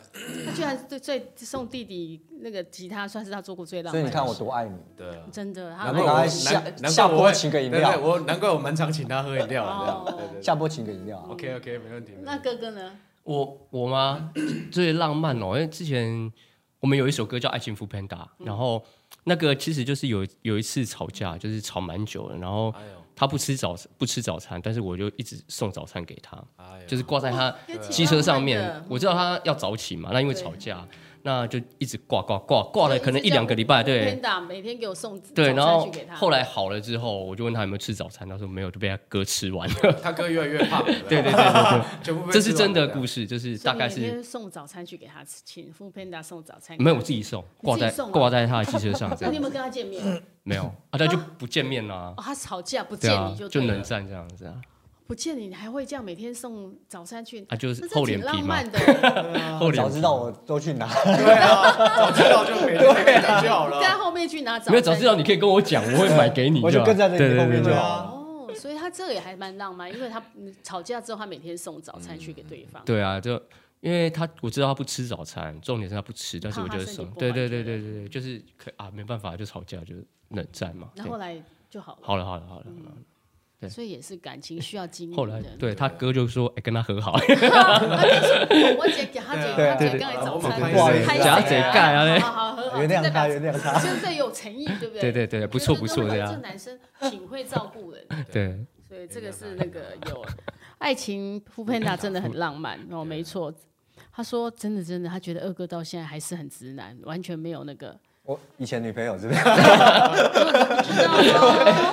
[0.47, 4.01] 他居然对最送弟弟那个吉他，算是他做过最浪漫。
[4.01, 4.79] 所以你看我多爱你。
[4.97, 5.71] 对，真的。
[5.71, 7.99] 难怪下下播请个饮料。
[8.01, 10.41] 我难怪我蛮常请他喝饮料的。
[10.41, 11.19] 下播请个饮料。
[11.29, 12.13] OK OK，没问题。
[12.23, 12.97] 那哥哥呢？
[13.25, 14.31] 我我吗？
[14.71, 16.33] 最浪漫哦，因为之前。
[16.85, 18.85] 我们有一首歌叫《爱情 foodpanda》，然后
[19.25, 22.75] 那个其实就是有有一次吵架，就是吵蛮久了，然后
[23.17, 26.37] 他不吃早不吃早餐，但是我就一直送早餐给他，
[26.87, 27.51] 就是挂在他
[27.89, 28.85] 机车上面。
[28.87, 30.87] 我知道他要早起嘛，那因为吵架。
[31.27, 34.21] 那就一直挂挂挂挂了，可能一两个礼拜，对。
[34.47, 39.93] 每天给我送对，然后后来好了之后，我就问他有没有吃早餐，他说没有，就被他哥吃完了。
[40.03, 40.85] 他哥越来越胖。
[40.85, 44.01] 对对对对对，这是真的故事，就是大概是。
[44.01, 46.77] 每天送早餐去给他吃，请 foodpanda 送早餐。
[46.79, 49.11] 没有，我自己送，挂在挂在他的汽车上。
[49.19, 50.23] 那你有没有跟他见面？
[50.43, 52.13] 没有啊，他就不见面啦。
[52.17, 54.55] 哦，他吵架不见你就就冷战这样子啊。
[55.07, 57.45] 不见你，你还会这样每天送早餐去？
[57.51, 58.63] 啊，就是 厚脸皮嘛。
[59.75, 60.87] 早知道我都去拿。
[61.05, 63.81] 对啊，早知道就每天拿就好了。
[63.81, 64.73] 在后面去拿早餐。
[64.73, 66.63] 没有早知道，你可以跟我讲，我会买给你。
[66.63, 68.47] 我就跟在那后面就好。
[68.49, 70.23] 哦，所以他这个也还蛮浪漫，因为他
[70.63, 72.83] 吵架之后，他每天送早餐去给对方。
[72.87, 73.33] 对啊，就
[73.81, 77.05] 因为他我知道他不吃早餐，重点是他不吃，但是我就送。
[77.11, 79.95] 对对对对对对，就是可啊，没办法，就吵架就
[80.31, 80.89] 冷战嘛。
[80.97, 81.39] 那后来
[81.69, 81.99] 就好了。
[82.01, 82.67] 好了好了好了。
[83.69, 85.17] 所以也是感情需要经营。
[85.17, 95.01] 后来，对他哥就说：“哎，跟他和好。”我姐给他姐，他姐刚才早餐，假姐盖啊，好好和好，原谅他，原谅他，真的有诚意，对不对？
[95.01, 96.33] 对对对，不错不错这样。
[96.33, 96.79] 这男生
[97.11, 98.05] 挺会照顾人。
[98.33, 98.59] 对。
[98.89, 100.25] 所以这个是那个有
[100.79, 103.53] 爱情 foodpanda 真的很浪漫哦，没错。
[104.13, 109.41] 他说：“真的真的，他觉得二哥到现在还是很直男，完全没有那个。”我以前女朋友是不是？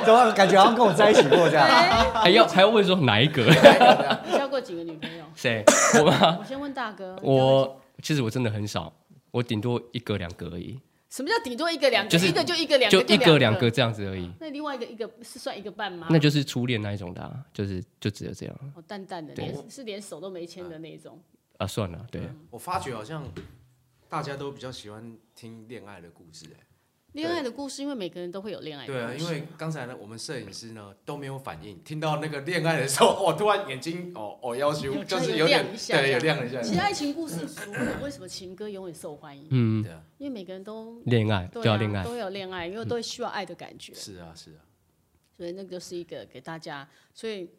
[0.06, 1.68] 怎么感觉好像跟我在一起过这样？
[2.16, 3.44] 还要还要问说哪一个？
[4.26, 5.26] 你 交过几个女朋友？
[5.36, 5.62] 谁？
[6.00, 6.38] 我吗？
[6.40, 7.18] 我先问大哥。
[7.22, 8.94] 我其实我真的很少，
[9.32, 10.80] 我顶多一个两个而已。
[11.10, 12.10] 什么叫顶多一个两个？
[12.10, 14.32] 就是一个就一个两个，就一个两个这样子而已。
[14.40, 16.08] 那另外一个一个是算一个半吗？
[16.10, 18.56] 那就是初恋那一种的，就是就只有这样。
[18.74, 21.20] 哦，淡淡的，连是连手都没牵的那种。
[21.58, 22.22] 啊，算了，对。
[22.50, 23.22] 我发觉好像。
[24.12, 26.68] 大家都比较喜欢听恋爱的故事，哎，
[27.14, 29.06] 恋爱的故事，因为每个人都会有恋爱的故事。
[29.06, 36.62] 对啊，因为刚才呢，我们摄影师呢都没有反应，听到那个恋爱的时候，我，突然眼睛哦哦要求就是有点对，有亮了一下。
[36.62, 37.48] 其实爱情故事，
[38.04, 39.48] 为什么情歌永远受欢迎？
[39.50, 43.94] 嗯，对啊，因为每个人都恋爱都要恋爱，都有恋爱，因为都需要爱的感觉。
[43.94, 44.60] 是啊，是啊。
[45.38, 47.50] 所以那个是一个给大家，所以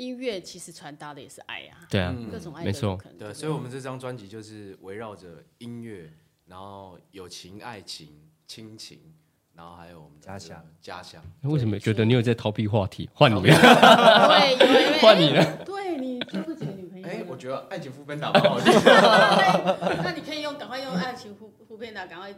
[0.00, 1.84] 音乐其实传达的也是爱啊。
[1.90, 2.98] 对啊，各种爱没错。
[3.18, 6.10] 对，所以我们这张专辑就是围绕着音乐，
[6.46, 8.08] 然后友情、爱情、
[8.46, 8.98] 亲情。
[9.52, 11.22] 然后还有我们家乡，家乡。
[11.42, 13.10] 为什么觉得你有在逃避话题？
[13.12, 13.42] 换你了。
[13.42, 15.64] 对，换你了。
[15.66, 17.06] 对，你交过几个女朋友？
[17.06, 18.58] 哎，我觉得爱情 foodpanda 蛮好
[20.02, 22.34] 那你可以用，赶快用爱情 foodpanda，赶快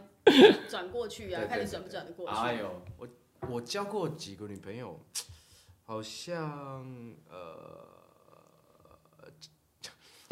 [0.67, 2.35] 转过去啊，看你转不转得过去。
[2.35, 3.07] 哎呦，我
[3.49, 4.99] 我交过几个女朋友，
[5.85, 6.85] 好像
[7.29, 7.81] 呃。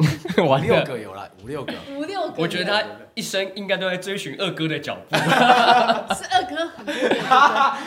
[0.38, 2.34] 五六个有了，五六个，五六个。
[2.36, 2.82] 我觉得他
[3.14, 5.14] 一生应该都在追寻二哥的脚步。
[6.14, 6.72] 是二哥，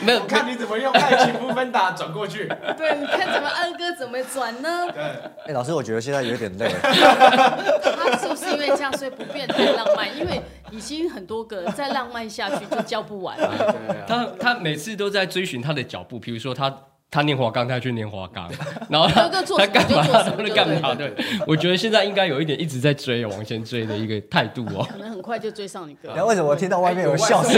[0.00, 2.48] 没有看你怎么用爱情不分打转过去。
[2.78, 4.90] 对，你看怎么二哥怎么转呢？
[4.94, 5.02] 对。
[5.46, 6.72] 哎，老师，我觉得现在有点累。
[6.82, 10.16] 他是不是因为这样，所以不变太浪漫？
[10.16, 10.40] 因为
[10.70, 13.74] 已经很多个，再浪漫下去就教不完了。
[14.08, 16.74] 他他每次都在追寻他的脚步，比如说他。
[17.16, 18.46] 他念华冈，他去念华冈，
[18.90, 20.06] 然后他他干嘛？
[20.06, 20.94] 他干嘛？
[20.94, 21.10] 对，
[21.46, 24.86] 我觉得现在应该有一点一直在追，往前追的一个态度哦。
[24.90, 26.10] 可能很快就追上你哥。
[26.10, 27.54] 然后为什么我听到外面有笑声？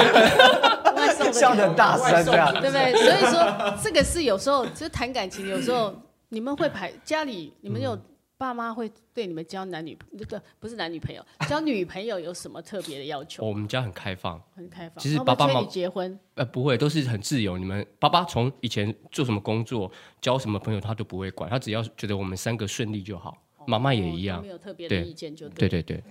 [1.33, 2.93] 笑得很大声，这样对不对？
[2.95, 5.93] 所以说这个是有时候就谈感情，有时候
[6.29, 7.99] 你们会排家里，你们有。
[8.39, 13.45] 爸妈会对你们交男女那个不是男女朋友， 交女朋友有什么特别的要求？
[13.45, 15.03] 我们家很开放，很开放。
[15.03, 17.59] 其实爸爸妈妈结婚呃不会，都是很自由。
[17.59, 23.37] 你们爸爸从以前做什么工作，交什么朋友，他都不会管，他只要觉得我们三个顺利就好。
[23.67, 26.03] 妈妈也一样，没有特别的意见就对对对。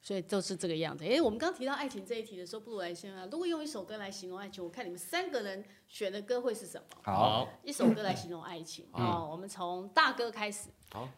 [0.00, 1.04] 所以就是这个样子。
[1.04, 3.28] 哎，我们刚提到爱情这一题的时候，不如来先啊。
[3.30, 6.96] 如果用一首歌来形容爱情，我看你们三个人选的歌会是什么？
[7.02, 8.86] 好，一首歌来形容爱情。
[8.90, 10.70] 哦，我们从大哥开始。
[10.90, 11.08] 好。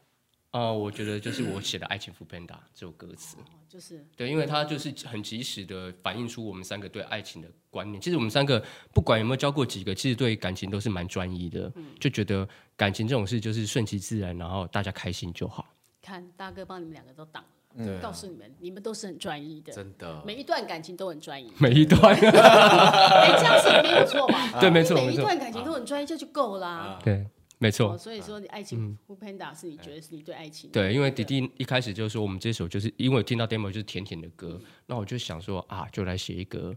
[0.55, 3.37] 啊、呃，我觉得就是我写的《爱情 foodpanda》这首歌词，
[3.69, 8.01] 就是对，因为它就是很及时的反映出我们三个对爱情的观念。
[8.01, 15.67] 其实我们三个不管有没有交过几个，其实对感情都是蛮专一的，嗯、就觉得感情这种事就是顺其自然，然后大家开心就好。
[16.01, 17.49] 看大哥帮你们两个都挡了，
[17.79, 24.61] 嗯、告诉你们，你们都是很专一的，真的，每一段感情都很专一，每一段， 哎，这样是没有错吧？
[24.61, 26.69] 对，没错，每一段感情都很专一，这就够啦。
[26.69, 27.27] 啊、对。
[27.65, 36.77] 没错，所以说你爱情 foodpanda 是你觉得是你对爱情对，因为迪迪一开始就说我们这首就是因为我听到 demo 就是甜甜的歌，那我就想说啊，就来写一个。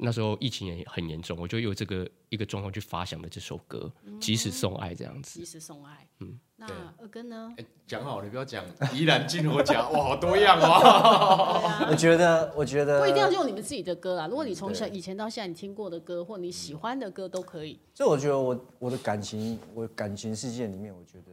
[0.00, 5.40] 那时候疫情也很严重，我就有这个一个状况去发想的这首歌《及时送爱》这样子。
[5.40, 6.66] 及时送爱，嗯，那
[7.00, 7.54] 二哥呢？
[7.86, 11.86] 讲好，你不要讲依然进我讲， 哇，好多样哦。
[11.88, 14.26] 我觉得，我觉得不一定要用你们自己的歌啊。
[14.26, 17.78] 如果你从小以前到现在你听过的歌，或你喜欢的歌都可以。
[17.94, 21.32] 所以我觉得我我的感情，我感情世界里面，我觉得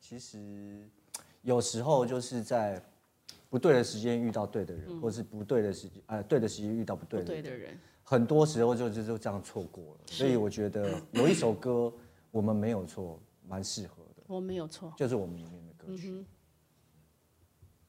[0.00, 0.88] 其实
[1.42, 2.82] 有时候就是在
[3.50, 7.78] 不对的时间遇到对的人，或是不对的时间，呃，对的时间遇到不对的人。
[8.02, 11.92] 很多时候就就就这样错过了，所以我觉得有一首歌
[12.30, 14.03] 我们没有错，蛮适合的。
[14.26, 16.24] 我没有错，就是我们里面的歌曲，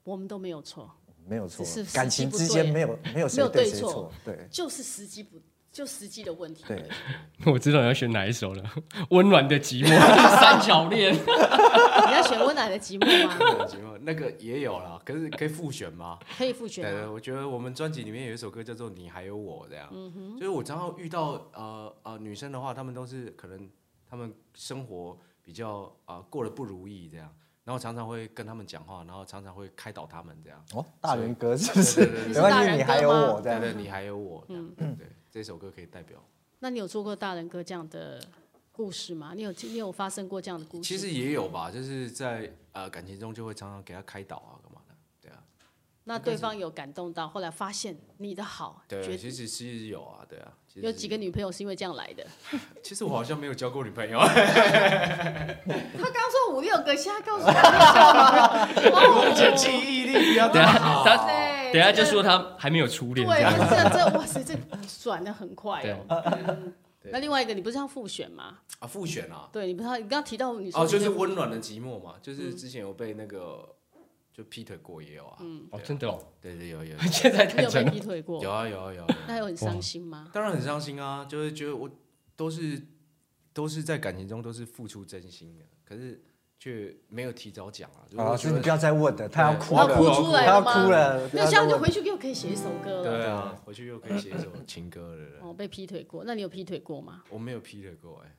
[0.04, 0.90] 我们都没有错，
[1.26, 5.40] 没有错，感情之间没有没有谁对谁错，对，就是时机不。
[5.76, 6.64] 就实际的问题。
[6.66, 6.88] 对，
[7.52, 8.64] 我知道你要选哪一首了，
[9.10, 9.90] 《温暖的寂寞》
[10.40, 11.14] 三角恋。
[11.14, 13.66] 你要选《温暖的寂寞》吗？
[13.68, 16.18] 寂寞那个也有了，可是可以复选吗？
[16.38, 16.90] 可以复选。
[16.90, 19.90] 对，我觉得我们专辑里面有一首歌叫做《你还有我》这样。
[19.92, 20.38] 嗯哼。
[20.38, 23.70] 就是我常常遇到呃呃女生的话，她们都是可能
[24.10, 27.34] 她们生活比较啊过得不如意这样，
[27.64, 30.66] 然后常常会跟他们讲话，然后常常会开导他们这样。
[30.74, 32.06] 哦，大人歌是不是？
[32.30, 35.08] 没关系，你还有我，对对，你还有我，嗯嗯，对。
[35.32, 36.18] 这首歌可以代表。
[36.60, 38.20] 那你有做过大人歌这样的
[38.72, 39.34] 故事吗？
[39.36, 40.84] 你有你有发生过这样的故事？
[40.84, 44.58] 其实也有吧，就是在呃感情中就会常常给他开导啊。
[46.08, 48.84] 那对方有感动到，后来发现你的好。
[48.88, 50.52] 对，其实是有啊，对啊。
[50.76, 52.26] 有几个女朋友是因为这样来的？
[52.84, 54.20] 其实我好像没有交过女朋友。
[54.28, 57.52] 他刚说五六个，现在告诉我，
[59.20, 61.06] 我记忆力比较好。
[61.74, 63.26] 等下就说他还没有初恋。
[63.26, 64.54] 对，这这哇塞，这
[65.02, 66.06] 转的很快哦。
[67.12, 68.58] 那另外一个，你不是要复选吗？
[68.80, 69.50] 啊，复选啊。
[69.52, 73.75] 对，你不是你刚刚提到你说哦，就是温暖的寂寞嘛，就是之前有被那个
[74.36, 75.38] 就劈腿过也有啊。
[75.40, 76.22] 嗯，哦，真的哦。
[76.42, 76.98] 对对有有。
[77.08, 78.44] 现在有被劈腿过？
[78.44, 79.08] 有啊有啊有。
[79.26, 80.30] 那有很伤心吗？
[80.34, 81.90] 当然很伤心啊，就是觉得我
[82.36, 82.82] 都是
[83.54, 86.22] 都是在感情中都是付出真心的，可是
[86.60, 88.04] 却没有提早讲啊。
[88.12, 90.48] 老师，你不要再问了，他要哭了，了，哭出来了？
[90.48, 91.30] 他要哭了。
[91.32, 93.04] 那这样就回去又可以写一首歌了。
[93.04, 95.48] 对啊，回去又可以写一首情歌了。
[95.48, 96.26] 哦，被劈腿过？
[96.26, 97.24] 那你有劈腿过吗？
[97.30, 98.36] 我没有劈腿过，哎。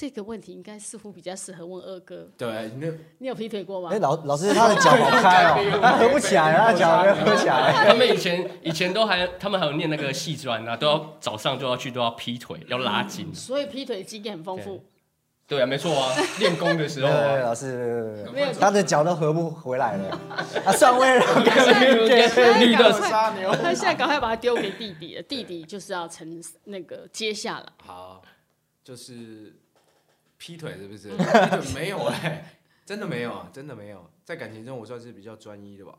[0.00, 2.30] 这个问题应该似乎比较适合问二哥。
[2.36, 2.88] 对，你
[3.18, 3.90] 你有劈腿过吗？
[3.92, 7.72] 哎，老老师他的脚好开哦， 他合不起来，他脚没有合起来。
[7.84, 13.34] 他们以前以前都还，他们还有念那个戏专啊，都要早上就要去，都要劈腿，要拉筋。
[13.34, 14.84] 所以劈腿经验很丰富。
[15.48, 20.20] 对啊，没错啊，练功的时候啊， 老师没有，他的脚都合不回来了。
[20.64, 23.52] 啊，算温柔，绿的杀牛。
[23.52, 27.66] 他现在赶快把它丢给弟弟了，弟弟就是要承那个接下来。
[27.84, 28.22] 好，
[28.84, 29.56] 就是。
[30.38, 31.10] 劈腿是不是？
[31.14, 34.08] 劈腿没有哎，真的没有啊，真的没有。
[34.24, 35.98] 在感情中，我算是比较专一的吧。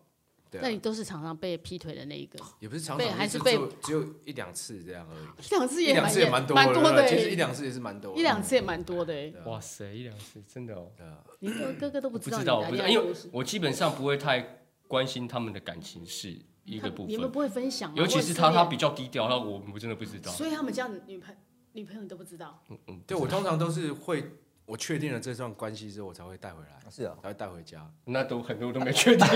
[0.51, 2.39] 对，那你都是常常被劈腿的那一个？
[2.59, 5.27] 也不是常常，还是被只有一两次这样而已。
[5.45, 8.15] 一两次也两次也蛮多蛮多的，其实一两次也是蛮多。
[8.17, 9.31] 一两次也蛮多的哎。
[9.45, 10.91] 哇塞，一两次真的哦。
[11.39, 12.37] 你哥哥都不知道？
[12.37, 16.35] 不知道，不知道，因为我基本上不会太关心他们的感情事
[16.65, 17.11] 一个部分。
[17.13, 17.95] 你们不会分享吗？
[17.97, 20.31] 尤其是他，他比较低调，那我我真的不知道。
[20.31, 21.35] 所以他们家女朋
[21.73, 22.61] 女朋友你都不知道？
[22.69, 24.31] 嗯嗯，对我通常都是会。
[24.65, 26.91] 我确定了这段关系之后，我才会带回来。
[26.91, 27.89] 是啊，才会带回家。
[28.05, 29.25] 那都很多都没 确定。
[29.27, 29.35] 都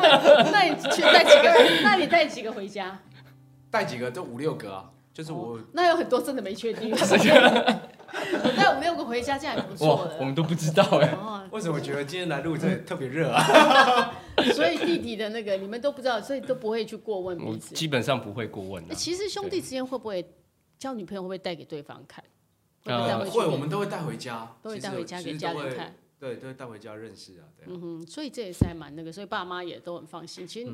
[0.00, 0.08] 没
[0.50, 1.80] 那你去带几个？
[1.84, 3.00] 那你带几个回家？
[3.70, 5.60] 带几个都五六个啊，就是我。
[5.72, 6.90] 那有很多真的没确定。
[6.90, 6.96] 我
[8.56, 10.16] 带五六个回家，这样也不错的。
[10.18, 11.16] 我们都不知道哎。
[11.52, 14.12] 为什么觉得今天来录这特别热啊？
[14.52, 17.72] 所以弟弟的那个你们都不知道，所以都不会去过问彼此。
[17.74, 18.82] 基本上不会过问。
[18.96, 20.26] 其实兄弟之间会不会
[20.78, 22.24] 交女朋友，会不会带给对方看？
[22.84, 27.66] 呃，会，我们都会带回家，都会带回家给家人看，对，都会带回家认识啊，对。
[27.66, 30.46] 嗯哼，所以这也是还蛮那个，所以爸妈也都很放心。
[30.46, 30.72] 其实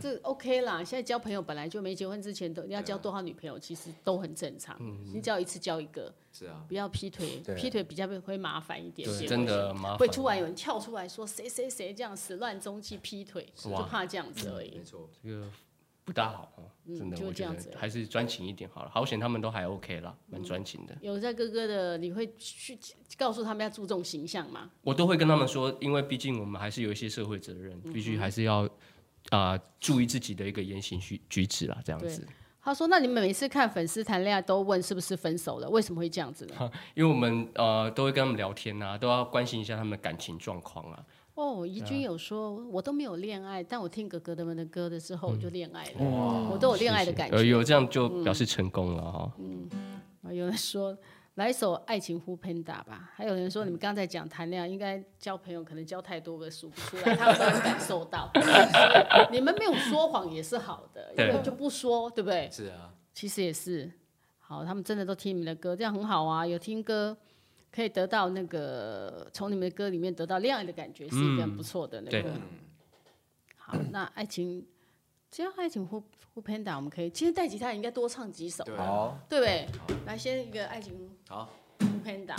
[0.00, 4.76] 这 OK 啦，现在交朋友本来就没结婚之前都你要交多少女朋友，其实都很正常。
[5.14, 9.98] 你只要一次交一个，是啊，不要劈腿，劈腿比较会麻烦一点点，真的麻烦。
[9.98, 14.76] 会突然有人跳出来说谁谁谁这样始乱终弃劈腿，就怕这样子而已。
[14.76, 15.48] 没错，这个。
[16.04, 16.52] 不大好，
[16.86, 18.90] 真的，我觉得还是专情一点好了。
[18.90, 20.96] 好险他们都还 OK 啦，蛮专情的。
[21.00, 22.76] 有在哥哥的，你会去
[23.16, 24.70] 告诉他们要注重形象吗？
[24.82, 28.68] 我都会跟他们说，因为毕竟我们还是有一些社会责任，必须还是要
[29.30, 32.26] 啊注意自己的一个言行举举止啦，这样子。
[32.64, 35.68] 他说：“那你们每次看粉丝谈恋爱都问是不是分手了？
[35.68, 36.70] 为什么会这样子呢？
[36.94, 41.04] 因为我们呃都会跟他们聊天啊，都要关心一下他们的感情状况啊。”
[41.34, 47.42] 哦，怡君有说，我都没有恋爱，但我听哥哥他们的歌的时候，我就恋爱了，我都有恋爱的感觉。
[47.42, 49.32] 有这样就表示成功了哈。
[49.38, 49.68] 嗯，
[50.34, 50.94] 有人说
[51.36, 58.30] 来一首《爱情 foodpanda》吧，还有人说你们刚才讲谈恋爱，应该交朋友可能交太多个数不出来，他们都能感受到。
[59.32, 62.50] 你们没有说谎也是好的，因为就不说，对不对？
[62.52, 63.90] 是啊，其实也是
[64.38, 67.16] 好，他们真的都听你们的歌，这样很好啊，有听歌。
[67.74, 72.28] 可以得到那个从你们的歌里面得到恋爱的感觉，是一个很不错的那个。
[72.28, 72.42] 嗯、
[73.56, 74.64] 好，那爱情，
[75.30, 75.88] 只要爱情
[76.34, 79.66] foodpanda，我们可以其实带吉他，应该多唱几首，好，对不对？
[80.04, 81.10] 来，先一个爱情
[81.80, 82.36] foodpanda。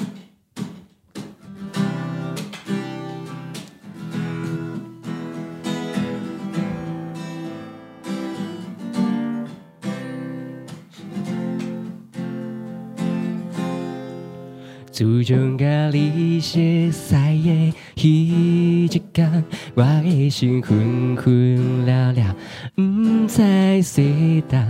[14.93, 16.59] 自从甲你熟
[16.91, 22.35] 悉的迄一天，我的心昏昏了了，
[22.75, 24.63] 不知谁当，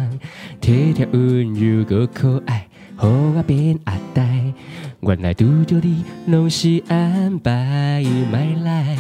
[0.61, 2.65] 体贴温柔又可爱，
[3.01, 4.53] 予我变阿呆。
[5.01, 8.01] 原来拄着你，拢是安排
[8.31, 8.97] 买来。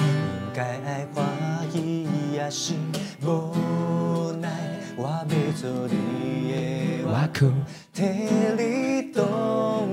[0.53, 1.25] 该爱欢
[1.71, 2.73] 喜也是
[3.21, 4.49] 无奈，
[4.97, 7.49] 我要做你的外壳，
[7.95, 8.01] 替
[8.57, 9.23] 你挡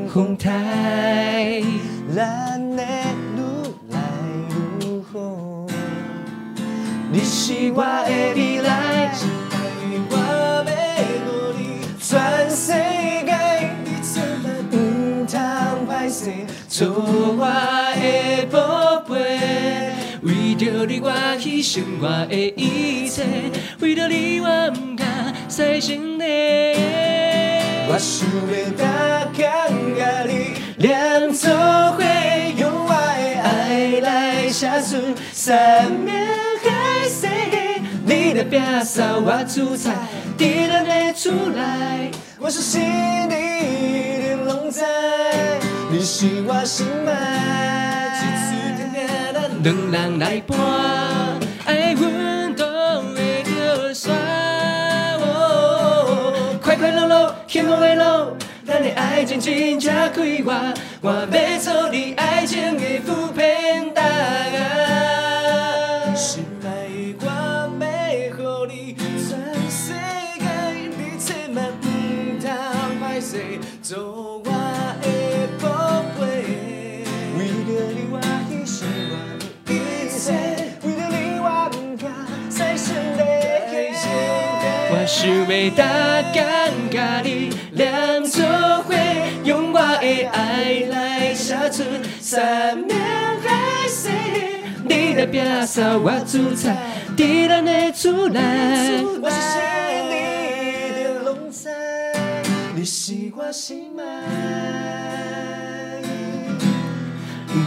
[0.08, 1.62] 风台，
[2.16, 3.38] 咱的愈
[3.90, 3.98] 来
[4.80, 5.66] 愈好。
[7.12, 9.12] 你是我的未来，
[10.08, 12.72] 我要予你全世
[13.26, 14.78] 界，你千万不
[15.26, 16.32] 通歹势，
[16.68, 17.44] 做我
[18.00, 19.92] 的宝贝。
[20.22, 23.26] 为着你，我牺牲我的一切，
[23.80, 27.59] 为着你，我不敢再心累。
[27.92, 28.84] 我想要大
[29.32, 29.42] 强
[29.98, 32.04] 甲你连做伙，
[32.56, 36.24] 用我的爱来写出三面
[36.62, 37.26] 海誓。
[38.04, 39.90] 你的摒扫我主宰，
[40.38, 42.80] 敌人的出来，我是心
[43.28, 44.86] 里的龙在。
[45.90, 50.56] 你是我心爱，一次听见咱两人来伴，
[51.66, 51.92] 爱
[57.62, 57.66] 流沙。
[57.66, 58.36] 快快乐乐，天空微露，
[58.66, 60.52] 咱咱的爱情真正快活，
[61.02, 64.04] 我要做你爱情的副片单。
[66.16, 66.66] 心爱
[67.18, 67.86] 的我，要
[68.30, 69.00] 予你全
[69.68, 69.92] 世
[70.38, 70.44] 界，
[70.96, 71.82] 你千万唔
[72.40, 72.48] 通
[73.02, 73.32] 歹势，
[73.82, 74.50] 做我
[75.02, 75.04] 的
[75.60, 75.66] 宝
[76.18, 76.20] 贝。
[77.36, 78.14] 为了你，我
[78.48, 78.78] 牺牲
[79.10, 79.12] 我
[79.66, 79.76] 的一
[80.08, 80.32] 切，
[80.82, 82.02] 为了你，我唔怕
[82.48, 83.20] 再生泪
[83.92, 84.02] 血。
[84.92, 85.80] 我想要搭
[86.32, 86.38] 肩
[92.30, 92.96] 三面
[93.40, 94.08] 海誓。
[94.88, 96.76] 你来拼扫我主菜，
[97.16, 99.02] 伫咱的出来。
[99.20, 99.58] 我是
[100.06, 100.14] 你
[101.02, 101.68] 的拢知，
[102.76, 104.02] 你是我心爱，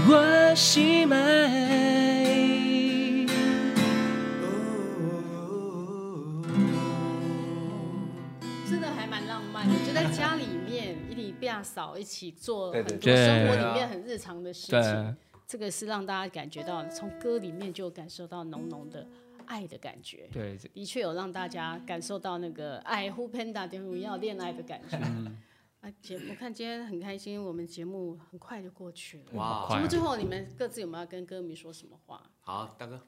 [0.07, 1.18] 我心爱。
[8.70, 10.45] 真的还蛮浪漫的，就在家里
[11.44, 15.18] 面一起大扫，一起做很多生活里面很日常的事情。
[15.46, 19.06] 这个是让大家感觉到，从歌里面就感受到浓浓的
[19.46, 20.28] 爱的感觉。
[20.32, 24.98] 对，的确有让大家感受到那个爱护 Panda 点五要恋爱的感觉。
[25.82, 29.26] 啊，节我看今天很开心，我们节目很快就过去了。
[29.34, 32.24] 哇节目最后你们各自有没有跟歌迷说什么话？
[32.39, 33.00] 好，大哥，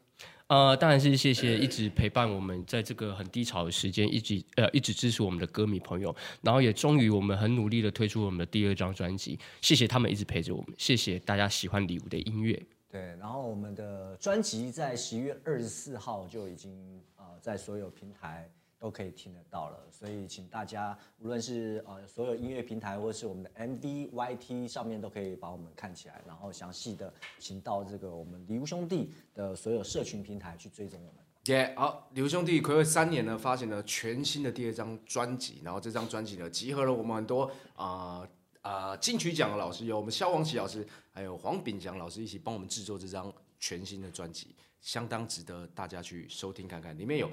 [0.47, 12.61] 呃，当然是谢谢一直陪伴我们在这个很低潮的时间，一直呃一直支持我们的歌迷朋友，然后也终于我们很努力的推出我们的第二张专辑，谢谢他们一直陪着我们，谢谢大家喜欢礼物的音乐。
[12.91, 31.15] 对，然后我们的专辑在十一月二十四号就已经呃在所有平台都可以听得到了，所以请大家无论是呃所有音乐平台或是我们的 MV、YT 上面都可以把我们看起来，然后详细的请到这个我们李吴兄弟的所有社群平台去追踪我们。
[31.45, 38.27] 耶、好，李吴兄弟暌违三年呢，发行了全新的第二张专辑，然后这张专辑呢，集合了我们很多啊
[38.61, 47.29] 啊金曲奖的老师，有我们萧煌奇老师，还有黄炳祥老师一起帮我们制作这张全新的专辑，相当值得大家去收听看看，里面有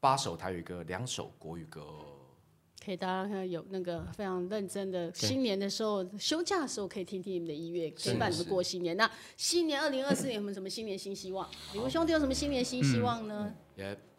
[0.00, 1.82] 八首台语歌，两首国语歌。
[2.84, 8.96] 可以大家看有那个非常认真的，新年的时候休假的时候可以听听你们的音乐，陪伴你们过新年。
[8.96, 11.46] 那新年二零二四年有没有什么新年新希望？
[11.74, 13.52] 你们兄弟有什么新年新希望呢？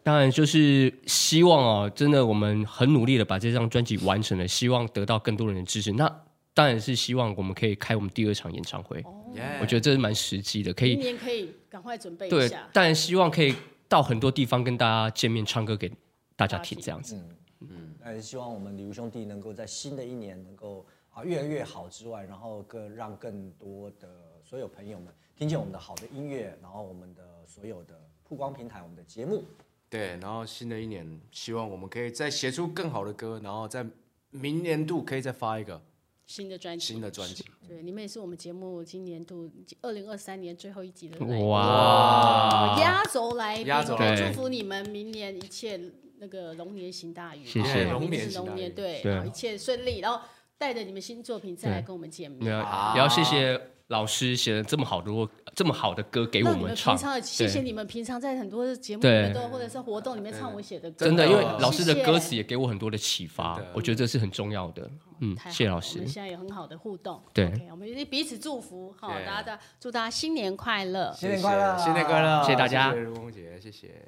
[0.02, 5.90] 当然就是希望哦，真的我们很努力的把这张专辑完成了，希望得到更多人的支持。
[5.92, 6.24] 那
[6.54, 9.00] 当然是希望我们可以开我们第二场演唱会。
[9.00, 10.90] 哦、我觉得这是蛮实际的，可以。
[10.90, 12.36] 明年可以赶快准备一下。
[12.36, 13.54] 对，当然希望可以
[13.90, 15.90] 到很多地方跟大家见面唱歌给
[16.36, 17.16] 大家听，这样子。
[17.16, 17.36] 嗯
[17.68, 24.08] 嗯，那也希望我们礼物兄弟能够在新的一年能够啊越来越好之外，然后更让更多的
[24.44, 29.42] 所有朋友们听见我们的好的音乐，然后我们的所有的曝光平台，我们的节目。
[29.88, 33.84] 对，然后新的一年，希望我们可以再写出更好的歌，然后在
[34.30, 35.82] 明年度可以再发一个
[36.30, 36.86] 新的专辑。
[36.86, 39.50] 新的专辑，对，你们也是我们节目今年度
[39.82, 44.14] 二零二三年最后一集的哇，压轴来宾，压轴来。
[44.14, 45.80] 宾，祝福你们明年一切。
[46.22, 47.90] 那个龙年行大运，谢谢。
[47.90, 49.26] 龙年龙年，对，对。
[49.26, 50.20] 一切顺利，然后
[50.58, 52.44] 带着你们新作品再来跟我们见面。
[52.44, 53.58] 也要谢谢
[53.90, 55.10] 老师写了这么好的
[55.54, 56.96] 这么好的歌给我们唱。
[56.96, 61.06] 平常谢谢你们平常在很多节目里面都或者是活动里面唱我写的歌。
[61.06, 64.88] 真的，因为老师的歌词也给我很多的启发，我觉得这是很重要的。
[65.18, 65.98] 嗯，谢谢老师。
[65.98, 67.20] 我们现在有很好的互动。
[67.34, 74.06] 对我们彼此祝福，好，大家的祝大家新年快乐，新年快乐，新年快乐，谢谢大家，谢谢如梦姐，谢谢。